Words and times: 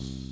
Peace. 0.00 0.29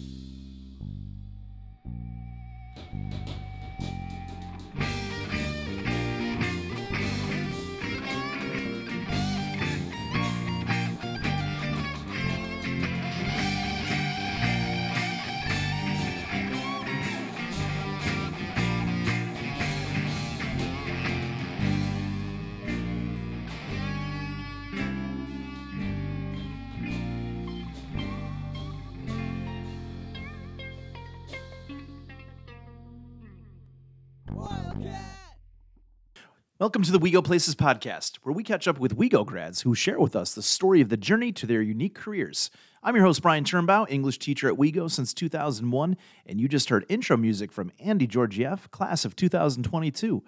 Welcome 36.68 36.82
to 36.82 36.92
the 36.92 36.98
We 36.98 37.10
Go 37.10 37.22
Places 37.22 37.54
podcast, 37.54 38.16
where 38.24 38.34
we 38.34 38.44
catch 38.44 38.68
up 38.68 38.78
with 38.78 38.94
WeGo 38.94 39.24
grads 39.24 39.62
who 39.62 39.74
share 39.74 39.98
with 39.98 40.14
us 40.14 40.34
the 40.34 40.42
story 40.42 40.82
of 40.82 40.90
the 40.90 40.98
journey 40.98 41.32
to 41.32 41.46
their 41.46 41.62
unique 41.62 41.94
careers. 41.94 42.50
I'm 42.82 42.94
your 42.94 43.06
host, 43.06 43.22
Brian 43.22 43.44
Turnbow, 43.44 43.86
English 43.88 44.18
teacher 44.18 44.48
at 44.48 44.58
WeGo 44.58 44.90
since 44.90 45.14
2001, 45.14 45.96
and 46.26 46.38
you 46.38 46.46
just 46.46 46.68
heard 46.68 46.84
intro 46.90 47.16
music 47.16 47.52
from 47.52 47.72
Andy 47.80 48.06
Georgieff, 48.06 48.70
class 48.70 49.06
of 49.06 49.16
2022. 49.16 50.22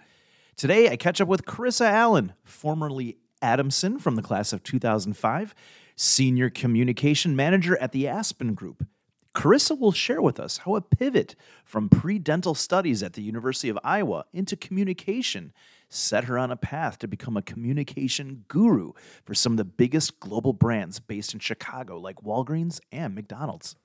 Today, 0.57 0.89
I 0.89 0.97
catch 0.97 1.21
up 1.21 1.29
with 1.29 1.45
Carissa 1.45 1.91
Allen, 1.91 2.33
formerly 2.43 3.19
Adamson 3.43 3.99
from 3.99 4.17
the 4.17 4.23
class 4.23 4.55
of 4.55 4.63
2005, 4.63 5.55
senior 5.95 6.49
communication 6.49 7.37
manager 7.37 7.77
at 7.77 7.93
the 7.93 8.09
Aspen 8.09 8.55
Group. 8.55 8.87
Carissa 9.35 9.79
will 9.79 9.93
share 9.93 10.21
with 10.21 10.41
us 10.41 10.59
how 10.59 10.75
a 10.75 10.81
pivot 10.81 11.37
from 11.65 11.89
pre 11.89 12.19
dental 12.19 12.55
studies 12.55 13.03
at 13.03 13.13
the 13.13 13.23
University 13.23 13.69
of 13.69 13.79
Iowa 13.85 14.25
into 14.33 14.57
communication 14.57 15.53
set 15.89 16.25
her 16.25 16.39
on 16.39 16.51
a 16.51 16.57
path 16.57 16.99
to 16.99 17.09
become 17.09 17.37
a 17.37 17.43
communication 17.43 18.45
guru 18.49 18.93
for 19.25 19.35
some 19.35 19.53
of 19.53 19.57
the 19.59 19.65
biggest 19.65 20.19
global 20.21 20.53
brands 20.53 21.01
based 21.01 21.35
in 21.35 21.41
Chicago, 21.41 21.99
like 21.99 22.17
Walgreens 22.23 22.81
and 22.93 23.15
McDonald's. 23.15 23.77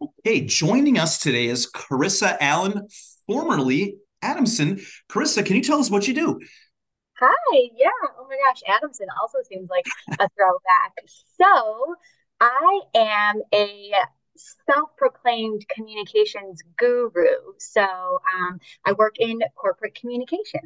Okay, 0.00 0.42
joining 0.42 0.98
us 0.98 1.18
today 1.18 1.46
is 1.46 1.70
Carissa 1.70 2.36
Allen, 2.40 2.86
formerly 3.26 3.96
Adamson. 4.22 4.80
Carissa, 5.10 5.44
can 5.44 5.56
you 5.56 5.62
tell 5.62 5.80
us 5.80 5.90
what 5.90 6.06
you 6.06 6.14
do? 6.14 6.40
Hi, 7.18 7.68
yeah. 7.76 7.88
Oh 8.18 8.26
my 8.28 8.36
gosh, 8.46 8.62
Adamson 8.76 9.08
also 9.20 9.38
seems 9.48 9.68
like 9.68 9.86
a 10.20 10.28
throwback. 10.36 10.92
So, 11.40 11.96
I 12.40 12.80
am 12.94 13.42
a 13.52 13.92
self-proclaimed 14.70 15.66
communications 15.68 16.62
guru. 16.76 17.26
So 17.58 17.82
um, 17.82 18.60
I 18.84 18.92
work 18.92 19.16
in 19.18 19.40
corporate 19.56 19.94
communication. 19.94 20.60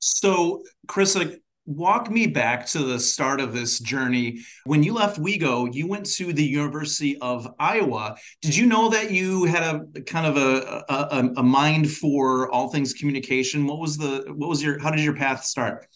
So, 0.00 0.62
Carissa, 0.86 1.38
walk 1.68 2.10
me 2.10 2.26
back 2.26 2.64
to 2.66 2.78
the 2.78 2.98
start 2.98 3.40
of 3.40 3.52
this 3.52 3.78
journey. 3.78 4.40
When 4.64 4.82
you 4.82 4.94
left 4.94 5.20
WeGo, 5.20 5.74
you 5.74 5.86
went 5.86 6.06
to 6.14 6.32
the 6.32 6.44
University 6.44 7.18
of 7.18 7.46
Iowa. 7.58 8.16
Did 8.40 8.56
you 8.56 8.66
know 8.66 8.88
that 8.88 9.10
you 9.10 9.44
had 9.44 9.62
a 9.62 10.00
kind 10.02 10.26
of 10.26 10.36
a, 10.36 10.84
a, 10.88 11.30
a 11.36 11.42
mind 11.42 11.90
for 11.90 12.50
all 12.50 12.70
things 12.70 12.94
communication? 12.94 13.66
What 13.66 13.80
was 13.80 13.98
the 13.98 14.24
what 14.34 14.48
was 14.48 14.62
your 14.62 14.78
how 14.78 14.90
did 14.90 15.00
your 15.00 15.16
path 15.16 15.44
start? 15.44 15.86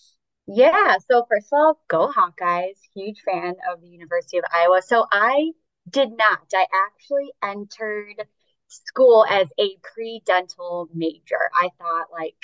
Yeah, 0.46 0.96
so 1.10 1.24
first 1.28 1.48
of 1.52 1.58
all, 1.58 1.80
go 1.88 2.12
Hawkeyes! 2.12 2.78
Huge 2.94 3.20
fan 3.22 3.54
of 3.70 3.80
the 3.80 3.88
University 3.88 4.38
of 4.38 4.44
Iowa. 4.52 4.82
So 4.82 5.06
I 5.10 5.52
did 5.88 6.10
not. 6.16 6.40
I 6.54 6.66
actually 6.88 7.32
entered 7.42 8.26
school 8.68 9.24
as 9.28 9.48
a 9.58 9.76
pre-dental 9.82 10.88
major. 10.94 11.38
I 11.54 11.70
thought 11.78 12.06
like 12.12 12.34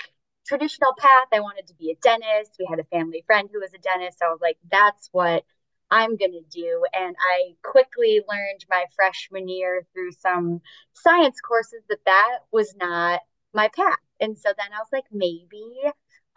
traditional 0.46 0.94
path, 0.98 1.28
I 1.32 1.40
wanted 1.40 1.66
to 1.68 1.74
be 1.74 1.90
a 1.90 1.96
dentist. 1.96 2.56
We 2.58 2.66
had 2.70 2.78
a 2.78 2.84
family 2.84 3.24
friend 3.26 3.48
who 3.52 3.60
was 3.60 3.74
a 3.74 3.78
dentist. 3.78 4.18
So 4.18 4.26
I 4.26 4.30
was 4.30 4.40
like, 4.40 4.58
that's 4.70 5.08
what 5.12 5.44
I'm 5.90 6.16
going 6.16 6.32
to 6.32 6.42
do. 6.50 6.84
And 6.92 7.16
I 7.18 7.54
quickly 7.64 8.22
learned 8.28 8.64
my 8.70 8.84
freshman 8.94 9.48
year 9.48 9.86
through 9.92 10.12
some 10.12 10.60
science 10.92 11.40
courses 11.40 11.82
that 11.88 12.04
that 12.06 12.38
was 12.52 12.74
not 12.76 13.20
my 13.52 13.68
path. 13.68 13.98
And 14.20 14.36
so 14.38 14.50
then 14.56 14.72
I 14.72 14.78
was 14.78 14.88
like, 14.92 15.06
maybe 15.12 15.80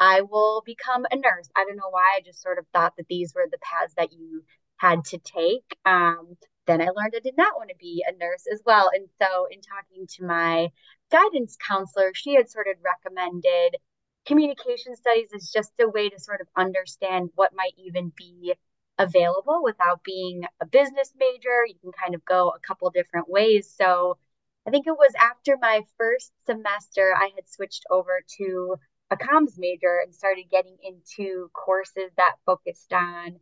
I 0.02 0.22
will 0.22 0.64
become 0.66 1.06
a 1.12 1.16
nurse. 1.16 1.48
I 1.56 1.64
don't 1.64 1.78
know 1.78 1.92
why. 1.92 2.16
I 2.18 2.22
just 2.26 2.42
sort 2.42 2.58
of 2.58 2.66
thought 2.74 2.96
that 2.98 3.08
these 3.08 3.36
were 3.36 3.46
the 3.50 3.60
paths 3.60 3.94
that 3.98 4.12
you 4.12 4.44
had 4.78 5.06
to 5.06 5.20
take. 5.20 5.78
Um, 5.86 6.38
then 6.66 6.82
I 6.82 6.86
learned 6.86 7.14
I 7.16 7.20
did 7.20 7.38
not 7.38 7.56
want 7.56 7.70
to 7.70 7.76
be 7.80 8.04
a 8.08 8.18
nurse 8.18 8.46
as 8.52 8.64
well. 8.66 8.90
And 8.94 9.08
so, 9.22 9.46
in 9.52 9.62
talking 9.62 10.08
to 10.16 10.24
my 10.24 10.70
guidance 11.12 11.56
counselor, 11.56 12.14
she 12.16 12.34
had 12.34 12.50
sort 12.50 12.68
of 12.68 12.78
recommended 12.84 13.78
communication 14.26 14.96
studies 14.96 15.30
as 15.36 15.52
just 15.52 15.72
a 15.80 15.88
way 15.88 16.10
to 16.10 16.20
sort 16.20 16.42
of 16.42 16.48
understand 16.58 17.30
what 17.36 17.54
might 17.56 17.74
even 17.78 18.12
be 18.16 18.56
available 18.98 19.62
without 19.64 20.04
being 20.04 20.46
a 20.60 20.66
business 20.66 21.14
major. 21.16 21.64
You 21.68 21.76
can 21.80 21.92
kind 21.92 22.16
of 22.16 22.26
go 22.26 22.50
a 22.50 22.60
couple 22.60 22.90
different 22.90 23.30
ways. 23.30 23.72
So, 23.72 24.18
I 24.66 24.72
think 24.72 24.88
it 24.88 24.92
was 24.98 25.14
after 25.22 25.58
my 25.62 25.84
first 26.00 26.32
semester, 26.48 27.14
I 27.16 27.30
had 27.36 27.48
switched 27.48 27.86
over 27.92 28.22
to 28.38 28.78
a 29.12 29.18
comms 29.18 29.58
major 29.58 30.00
and 30.04 30.16
started 30.16 30.46
getting 30.52 30.78
into 30.84 31.50
courses 31.54 32.12
that 32.18 32.36
focused 32.46 32.94
on 32.94 33.40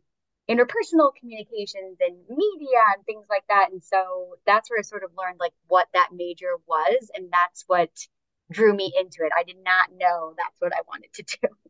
interpersonal 0.50 1.12
communications 1.18 1.98
and 2.00 2.16
media 2.28 2.80
and 2.96 3.06
things 3.06 3.26
like 3.30 3.44
that. 3.48 3.68
And 3.72 3.82
so 3.82 4.36
that's 4.46 4.68
where 4.70 4.80
I 4.80 4.82
sort 4.82 5.04
of 5.04 5.12
learned 5.16 5.38
like 5.40 5.52
what 5.68 5.88
that 5.94 6.10
major 6.12 6.56
was. 6.66 7.10
And 7.14 7.30
that's 7.32 7.64
what 7.68 7.90
drew 8.52 8.74
me 8.74 8.92
into 8.98 9.24
it. 9.24 9.32
I 9.38 9.44
did 9.44 9.58
not 9.64 9.90
know 9.96 10.34
that's 10.36 10.56
what 10.60 10.74
I 10.74 10.80
wanted 10.88 11.12
to 11.14 11.24
do. 11.42 11.48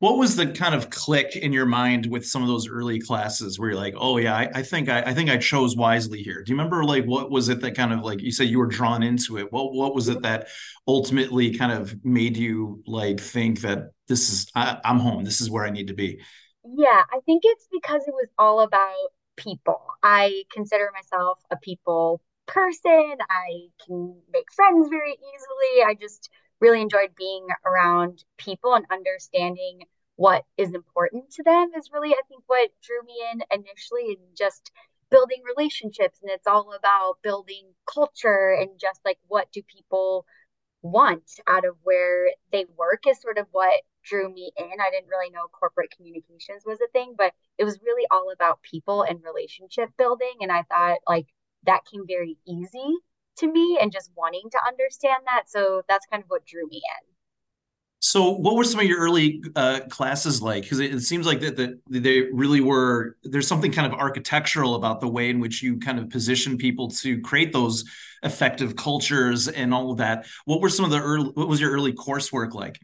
What 0.00 0.18
was 0.18 0.36
the 0.36 0.48
kind 0.48 0.74
of 0.74 0.90
click 0.90 1.36
in 1.36 1.52
your 1.52 1.66
mind 1.66 2.06
with 2.06 2.26
some 2.26 2.42
of 2.42 2.48
those 2.48 2.68
early 2.68 3.00
classes 3.00 3.58
where 3.58 3.70
you're 3.70 3.78
like, 3.78 3.94
oh 3.96 4.18
yeah, 4.18 4.34
I, 4.34 4.50
I 4.56 4.62
think 4.62 4.88
I, 4.88 5.02
I 5.02 5.14
think 5.14 5.30
I 5.30 5.38
chose 5.38 5.76
wisely 5.76 6.22
here. 6.22 6.42
Do 6.42 6.52
you 6.52 6.56
remember 6.56 6.84
like 6.84 7.04
what 7.04 7.30
was 7.30 7.48
it 7.48 7.60
that 7.60 7.76
kind 7.76 7.92
of 7.92 8.00
like 8.00 8.20
you 8.20 8.32
said 8.32 8.48
you 8.48 8.58
were 8.58 8.66
drawn 8.66 9.02
into 9.02 9.38
it? 9.38 9.50
What 9.52 9.72
what 9.72 9.94
was 9.94 10.08
it 10.08 10.22
that 10.22 10.48
ultimately 10.86 11.56
kind 11.56 11.72
of 11.72 12.04
made 12.04 12.36
you 12.36 12.82
like 12.86 13.20
think 13.20 13.60
that 13.62 13.92
this 14.08 14.30
is 14.30 14.46
I, 14.54 14.78
I'm 14.84 14.98
home, 14.98 15.24
this 15.24 15.40
is 15.40 15.50
where 15.50 15.64
I 15.64 15.70
need 15.70 15.88
to 15.88 15.94
be? 15.94 16.20
Yeah, 16.64 17.02
I 17.12 17.20
think 17.24 17.42
it's 17.44 17.68
because 17.72 18.02
it 18.06 18.14
was 18.14 18.28
all 18.38 18.60
about 18.60 18.94
people. 19.36 19.80
I 20.02 20.44
consider 20.52 20.90
myself 20.92 21.38
a 21.50 21.56
people 21.56 22.20
person. 22.46 23.16
I 23.30 23.68
can 23.86 24.16
make 24.32 24.52
friends 24.54 24.88
very 24.88 25.12
easily. 25.12 25.84
I 25.86 25.94
just 25.98 26.30
really 26.64 26.80
enjoyed 26.80 27.14
being 27.14 27.46
around 27.66 28.24
people 28.38 28.74
and 28.74 28.86
understanding 28.90 29.80
what 30.16 30.44
is 30.56 30.72
important 30.72 31.30
to 31.30 31.42
them 31.42 31.70
is 31.76 31.90
really 31.92 32.12
I 32.12 32.22
think 32.28 32.42
what 32.46 32.70
drew 32.82 33.02
me 33.04 33.14
in 33.32 33.42
initially 33.50 34.16
and 34.16 34.36
just 34.36 34.70
building 35.10 35.42
relationships 35.44 36.18
and 36.22 36.30
it's 36.30 36.46
all 36.46 36.72
about 36.72 37.18
building 37.22 37.74
culture 37.92 38.56
and 38.58 38.70
just 38.80 39.00
like 39.04 39.18
what 39.28 39.52
do 39.52 39.60
people 39.62 40.24
want 40.80 41.30
out 41.46 41.66
of 41.66 41.76
where 41.82 42.30
they 42.50 42.64
work 42.78 43.02
is 43.06 43.20
sort 43.20 43.36
of 43.36 43.46
what 43.52 43.82
drew 44.02 44.32
me 44.32 44.50
in. 44.56 44.64
I 44.66 44.90
didn't 44.90 45.08
really 45.08 45.30
know 45.30 45.46
corporate 45.52 45.90
communications 45.94 46.62
was 46.64 46.80
a 46.80 46.88
thing, 46.92 47.14
but 47.16 47.32
it 47.58 47.64
was 47.64 47.80
really 47.84 48.06
all 48.10 48.30
about 48.32 48.62
people 48.62 49.02
and 49.02 49.22
relationship 49.22 49.90
building. 49.98 50.34
And 50.40 50.52
I 50.52 50.62
thought 50.62 50.98
like 51.06 51.26
that 51.66 51.84
came 51.90 52.06
very 52.06 52.38
easy 52.46 52.96
to 53.38 53.50
me 53.50 53.78
and 53.80 53.92
just 53.92 54.10
wanting 54.16 54.48
to 54.50 54.58
understand 54.66 55.22
that. 55.26 55.44
So 55.48 55.82
that's 55.88 56.06
kind 56.10 56.22
of 56.22 56.28
what 56.28 56.44
drew 56.46 56.66
me 56.66 56.76
in. 56.76 57.14
So, 58.06 58.28
what 58.32 58.54
were 58.54 58.64
some 58.64 58.80
of 58.80 58.86
your 58.86 58.98
early 58.98 59.42
uh, 59.56 59.80
classes 59.88 60.42
like? 60.42 60.64
Because 60.64 60.78
it, 60.78 60.94
it, 60.94 61.00
seems 61.00 61.26
like 61.26 61.40
that 61.40 61.56
the, 61.56 61.80
they 61.88 62.20
really 62.32 62.60
were. 62.60 63.16
There's 63.22 63.48
something 63.48 63.72
kind 63.72 63.90
of 63.90 63.98
architectural 63.98 64.74
about 64.74 65.00
the 65.00 65.08
way 65.08 65.30
in 65.30 65.40
which 65.40 65.62
you 65.62 65.78
kind 65.78 65.98
of 65.98 66.10
position 66.10 66.58
people 66.58 66.90
to 66.90 67.18
create 67.22 67.50
those 67.50 67.82
effective 68.22 68.76
cultures 68.76 69.48
and 69.48 69.72
all 69.72 69.90
of 69.90 69.96
that. 69.98 70.26
What 70.44 70.60
were 70.60 70.68
some 70.68 70.84
of 70.84 70.90
the 70.90 71.00
early? 71.00 71.30
What 71.30 71.48
was 71.48 71.62
your 71.62 71.70
early 71.70 71.94
coursework 71.94 72.52
like? 72.52 72.78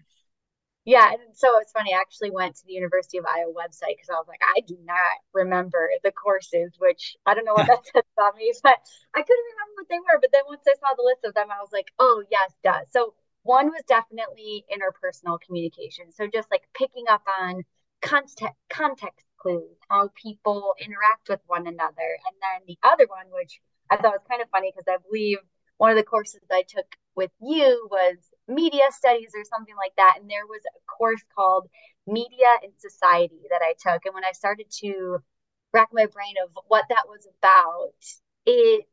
Yeah, 0.86 1.12
and 1.12 1.36
so 1.36 1.58
it's 1.60 1.72
funny. 1.72 1.92
I 1.94 2.00
actually 2.00 2.30
went 2.30 2.56
to 2.56 2.66
the 2.66 2.72
University 2.72 3.18
of 3.18 3.26
Iowa 3.26 3.52
website 3.52 3.96
because 4.00 4.08
I 4.08 4.14
was 4.16 4.26
like, 4.28 4.40
I 4.56 4.60
do 4.66 4.76
not 4.84 5.20
remember 5.34 5.90
the 6.02 6.10
courses, 6.10 6.72
which 6.78 7.16
I 7.26 7.34
don't 7.34 7.44
know 7.44 7.52
what 7.52 7.66
that 7.66 7.84
says 7.92 8.02
about 8.16 8.34
me, 8.36 8.52
but 8.62 8.76
I 9.14 9.20
couldn't 9.22 9.50
remember 9.52 9.74
what 9.76 9.88
they 9.90 10.00
were. 10.00 10.18
But 10.20 10.30
then 10.32 10.42
once 10.48 10.64
I 10.66 10.74
saw 10.80 10.94
the 10.96 11.04
list 11.04 11.24
of 11.24 11.34
them, 11.34 11.48
I 11.50 11.60
was 11.60 11.70
like, 11.72 11.92
oh 11.98 12.24
yes, 12.30 12.52
duh. 12.64 12.80
So 12.90 13.14
one 13.42 13.66
was 13.68 13.82
definitely 13.86 14.64
interpersonal 14.72 15.38
communication. 15.40 16.12
So 16.12 16.26
just 16.32 16.50
like 16.50 16.62
picking 16.74 17.04
up 17.10 17.22
on 17.40 17.62
context 18.00 18.56
context 18.70 19.26
clues, 19.38 19.76
how 19.88 20.08
people 20.16 20.74
interact 20.80 21.28
with 21.28 21.40
one 21.46 21.66
another, 21.66 22.08
and 22.24 22.36
then 22.40 22.64
the 22.66 22.78
other 22.82 23.06
one, 23.06 23.26
which 23.32 23.60
I 23.90 23.96
thought 23.96 24.12
was 24.16 24.26
kind 24.28 24.40
of 24.42 24.48
funny 24.50 24.72
because 24.72 24.88
I 24.88 24.96
believe 25.06 25.38
one 25.76 25.90
of 25.90 25.96
the 25.96 26.04
courses 26.04 26.40
I 26.50 26.62
took 26.66 26.86
with 27.14 27.30
you 27.40 27.88
was 27.90 28.16
media 28.50 28.84
studies 28.90 29.32
or 29.34 29.44
something 29.44 29.76
like 29.76 29.94
that. 29.96 30.16
And 30.20 30.28
there 30.30 30.46
was 30.46 30.62
a 30.66 30.80
course 30.98 31.22
called 31.34 31.68
Media 32.06 32.48
and 32.62 32.72
Society 32.78 33.42
that 33.50 33.62
I 33.62 33.74
took. 33.78 34.04
And 34.04 34.14
when 34.14 34.24
I 34.24 34.32
started 34.32 34.66
to 34.82 35.18
rack 35.72 35.88
my 35.92 36.06
brain 36.06 36.34
of 36.44 36.50
what 36.68 36.84
that 36.90 37.04
was 37.08 37.26
about, 37.38 37.94
it 38.46 38.86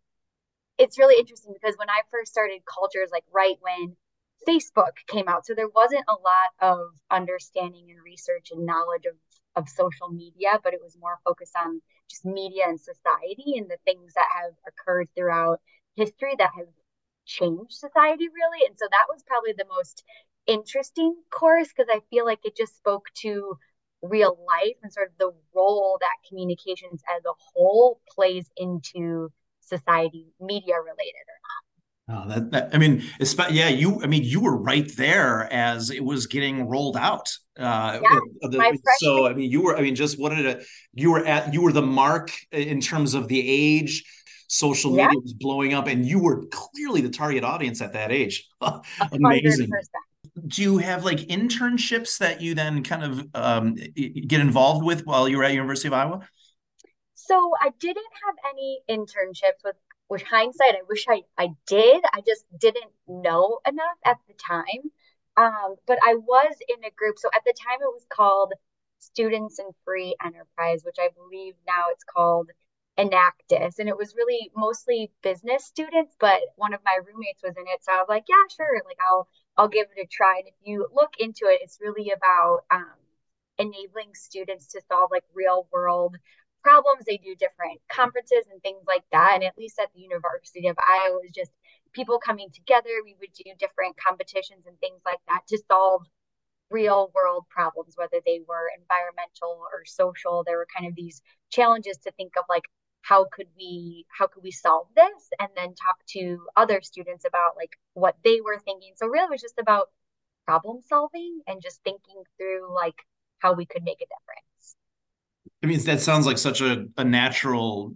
it's 0.77 0.99
really 0.99 1.19
interesting 1.19 1.53
because 1.53 1.75
when 1.77 1.89
I 1.89 2.01
first 2.11 2.31
started 2.31 2.61
cultures, 2.65 3.09
like 3.11 3.25
right 3.33 3.57
when 3.61 3.95
Facebook 4.47 4.93
came 5.07 5.27
out, 5.27 5.45
so 5.45 5.53
there 5.55 5.69
wasn't 5.69 6.05
a 6.07 6.13
lot 6.13 6.51
of 6.61 6.91
understanding 7.09 7.87
and 7.89 8.03
research 8.03 8.49
and 8.51 8.65
knowledge 8.65 9.05
of 9.05 9.15
of 9.55 9.67
social 9.69 10.09
media, 10.09 10.59
but 10.63 10.73
it 10.75 10.79
was 10.83 10.95
more 10.99 11.17
focused 11.25 11.55
on 11.57 11.81
just 12.09 12.23
media 12.25 12.63
and 12.67 12.79
society 12.79 13.57
and 13.57 13.67
the 13.69 13.77
things 13.85 14.13
that 14.13 14.27
have 14.37 14.53
occurred 14.67 15.09
throughout 15.15 15.59
history 15.95 16.35
that 16.37 16.51
have 16.55 16.67
changed 17.27 17.73
society 17.73 18.27
really. 18.29 18.65
And 18.67 18.77
so 18.77 18.87
that 18.89 19.05
was 19.09 19.23
probably 19.27 19.53
the 19.57 19.67
most 19.69 20.03
interesting 20.47 21.15
course 21.29 21.67
because 21.67 21.89
I 21.93 21.99
feel 22.09 22.25
like 22.25 22.39
it 22.43 22.55
just 22.55 22.77
spoke 22.77 23.05
to 23.21 23.57
real 24.01 24.37
life 24.47 24.75
and 24.81 24.91
sort 24.91 25.09
of 25.09 25.17
the 25.19 25.31
role 25.55 25.97
that 25.99 26.27
communications 26.27 27.01
as 27.15 27.23
a 27.25 27.33
whole 27.53 27.99
plays 28.09 28.49
into 28.55 29.29
society, 29.61 30.27
media 30.39 30.75
related 30.79 31.25
or 31.27 31.39
not. 31.43 31.67
Oh, 32.09 32.29
that, 32.29 32.51
that 32.51 32.69
I 32.73 32.77
mean, 32.77 33.03
yeah, 33.51 33.67
you. 33.67 34.01
I 34.01 34.07
mean, 34.07 34.23
you 34.23 34.39
were 34.39 34.55
right 34.55 34.89
there 34.95 35.51
as 35.51 35.89
it 35.89 36.05
was 36.05 36.25
getting 36.25 36.69
rolled 36.69 36.95
out. 36.95 37.29
Uh, 37.59 37.99
yeah, 38.01 38.19
the, 38.43 38.79
so 38.99 39.27
I 39.27 39.33
mean, 39.33 39.51
you 39.51 39.61
were. 39.61 39.75
I 39.75 39.81
mean, 39.81 39.93
just 39.93 40.17
what 40.17 40.29
did 40.29 40.45
it? 40.45 40.65
You 40.93 41.11
were 41.11 41.25
at. 41.25 41.53
You 41.53 41.61
were 41.61 41.73
the 41.73 41.81
mark 41.81 42.31
in 42.53 42.79
terms 42.79 43.13
of 43.13 43.27
the 43.27 43.41
age. 43.45 44.05
Social 44.47 44.91
media 44.91 45.09
yeah. 45.11 45.19
was 45.21 45.33
blowing 45.33 45.73
up, 45.73 45.87
and 45.87 46.05
you 46.05 46.19
were 46.19 46.45
clearly 46.47 47.01
the 47.01 47.09
target 47.09 47.43
audience 47.43 47.81
at 47.81 47.93
that 47.93 48.11
age. 48.11 48.47
Amazing. 49.11 49.67
100% 49.67 49.71
do 50.45 50.61
you 50.61 50.77
have 50.77 51.03
like 51.03 51.17
internships 51.19 52.19
that 52.19 52.41
you 52.41 52.53
then 52.53 52.83
kind 52.83 53.03
of 53.03 53.27
um, 53.33 53.75
get 53.95 54.39
involved 54.39 54.85
with 54.85 55.03
while 55.03 55.27
you 55.27 55.37
were 55.37 55.43
at 55.43 55.53
University 55.53 55.87
of 55.87 55.93
Iowa? 55.93 56.27
So 57.15 57.53
I 57.59 57.71
didn't 57.79 58.05
have 58.25 58.35
any 58.53 58.81
internships 58.87 59.63
with 59.63 59.75
with 60.09 60.23
hindsight, 60.23 60.75
I 60.75 60.83
wish 60.87 61.05
I, 61.09 61.23
I 61.37 61.49
did. 61.67 62.03
I 62.13 62.21
just 62.25 62.45
didn't 62.57 62.91
know 63.07 63.59
enough 63.67 63.97
at 64.05 64.17
the 64.27 64.33
time. 64.33 64.91
Um, 65.35 65.75
but 65.85 65.99
I 66.05 66.15
was 66.15 66.55
in 66.67 66.83
a 66.83 66.91
group. 66.91 67.19
So 67.19 67.29
at 67.35 67.43
the 67.45 67.53
time, 67.53 67.79
it 67.81 67.93
was 67.93 68.05
called 68.09 68.53
Students 68.99 69.59
in 69.59 69.67
Free 69.85 70.15
Enterprise, 70.23 70.83
which 70.83 70.95
I 70.99 71.09
believe 71.15 71.53
now 71.67 71.85
it's 71.91 72.03
called 72.03 72.49
Enactus. 72.97 73.79
And 73.79 73.89
it 73.89 73.97
was 73.97 74.15
really 74.15 74.51
mostly 74.55 75.11
business 75.21 75.65
students, 75.65 76.15
but 76.19 76.41
one 76.55 76.73
of 76.73 76.81
my 76.83 76.97
roommates 77.05 77.43
was 77.43 77.55
in 77.57 77.63
it. 77.67 77.83
So 77.83 77.91
I 77.93 77.97
was 77.97 78.09
like, 78.09 78.25
yeah, 78.27 78.43
sure. 78.55 78.81
Like 78.85 78.97
I'll, 79.07 79.27
I'll 79.55 79.67
give 79.67 79.87
it 79.95 80.01
a 80.01 80.07
try. 80.07 80.37
And 80.39 80.47
if 80.47 80.55
you 80.63 80.87
look 80.93 81.13
into 81.19 81.45
it, 81.45 81.59
it's 81.61 81.79
really 81.81 82.11
about, 82.15 82.61
um, 82.71 82.95
enabling 83.59 84.13
students 84.13 84.67
to 84.67 84.81
solve 84.87 85.09
like 85.11 85.23
real 85.33 85.67
world 85.71 86.15
problems. 86.63 87.05
They 87.05 87.17
do 87.17 87.35
different 87.35 87.81
conferences 87.89 88.45
and 88.51 88.61
things 88.61 88.83
like 88.87 89.03
that. 89.11 89.31
And 89.35 89.43
at 89.43 89.57
least 89.57 89.79
at 89.79 89.89
the 89.93 90.01
University 90.01 90.67
of 90.67 90.77
Iowa, 90.77 91.19
was 91.21 91.31
just 91.33 91.51
people 91.93 92.19
coming 92.19 92.49
together. 92.53 92.89
We 93.03 93.15
would 93.19 93.33
do 93.33 93.51
different 93.57 93.95
competitions 93.97 94.65
and 94.67 94.77
things 94.79 95.01
like 95.05 95.19
that 95.27 95.41
to 95.49 95.59
solve 95.67 96.05
real 96.69 97.11
world 97.15 97.45
problems, 97.49 97.95
whether 97.95 98.19
they 98.25 98.41
were 98.47 98.69
environmental 98.77 99.65
or 99.71 99.85
social. 99.85 100.43
There 100.45 100.57
were 100.57 100.67
kind 100.75 100.87
of 100.87 100.95
these 100.95 101.21
challenges 101.49 101.97
to 101.99 102.11
think 102.11 102.33
of 102.37 102.43
like 102.49 102.65
how 103.07 103.25
could 103.31 103.47
we 103.57 104.05
how 104.09 104.27
could 104.27 104.43
we 104.43 104.51
solve 104.51 104.87
this? 104.95 105.29
And 105.39 105.49
then 105.55 105.69
talk 105.69 105.97
to 106.09 106.39
other 106.55 106.81
students 106.81 107.23
about 107.25 107.55
like 107.55 107.77
what 107.93 108.15
they 108.23 108.41
were 108.41 108.59
thinking. 108.59 108.91
So 108.95 109.07
really 109.07 109.25
it 109.25 109.31
was 109.31 109.41
just 109.41 109.59
about 109.59 109.87
problem 110.45 110.81
solving 110.87 111.41
and 111.47 111.61
just 111.61 111.81
thinking 111.83 112.23
through 112.37 112.73
like 112.73 112.95
how 113.39 113.53
we 113.53 113.65
could 113.65 113.83
make 113.83 114.01
a 114.01 114.05
difference. 114.05 114.75
I 115.63 115.67
mean, 115.67 115.83
that 115.85 116.01
sounds 116.01 116.25
like 116.25 116.37
such 116.37 116.61
a, 116.61 116.87
a 116.97 117.03
natural 117.03 117.95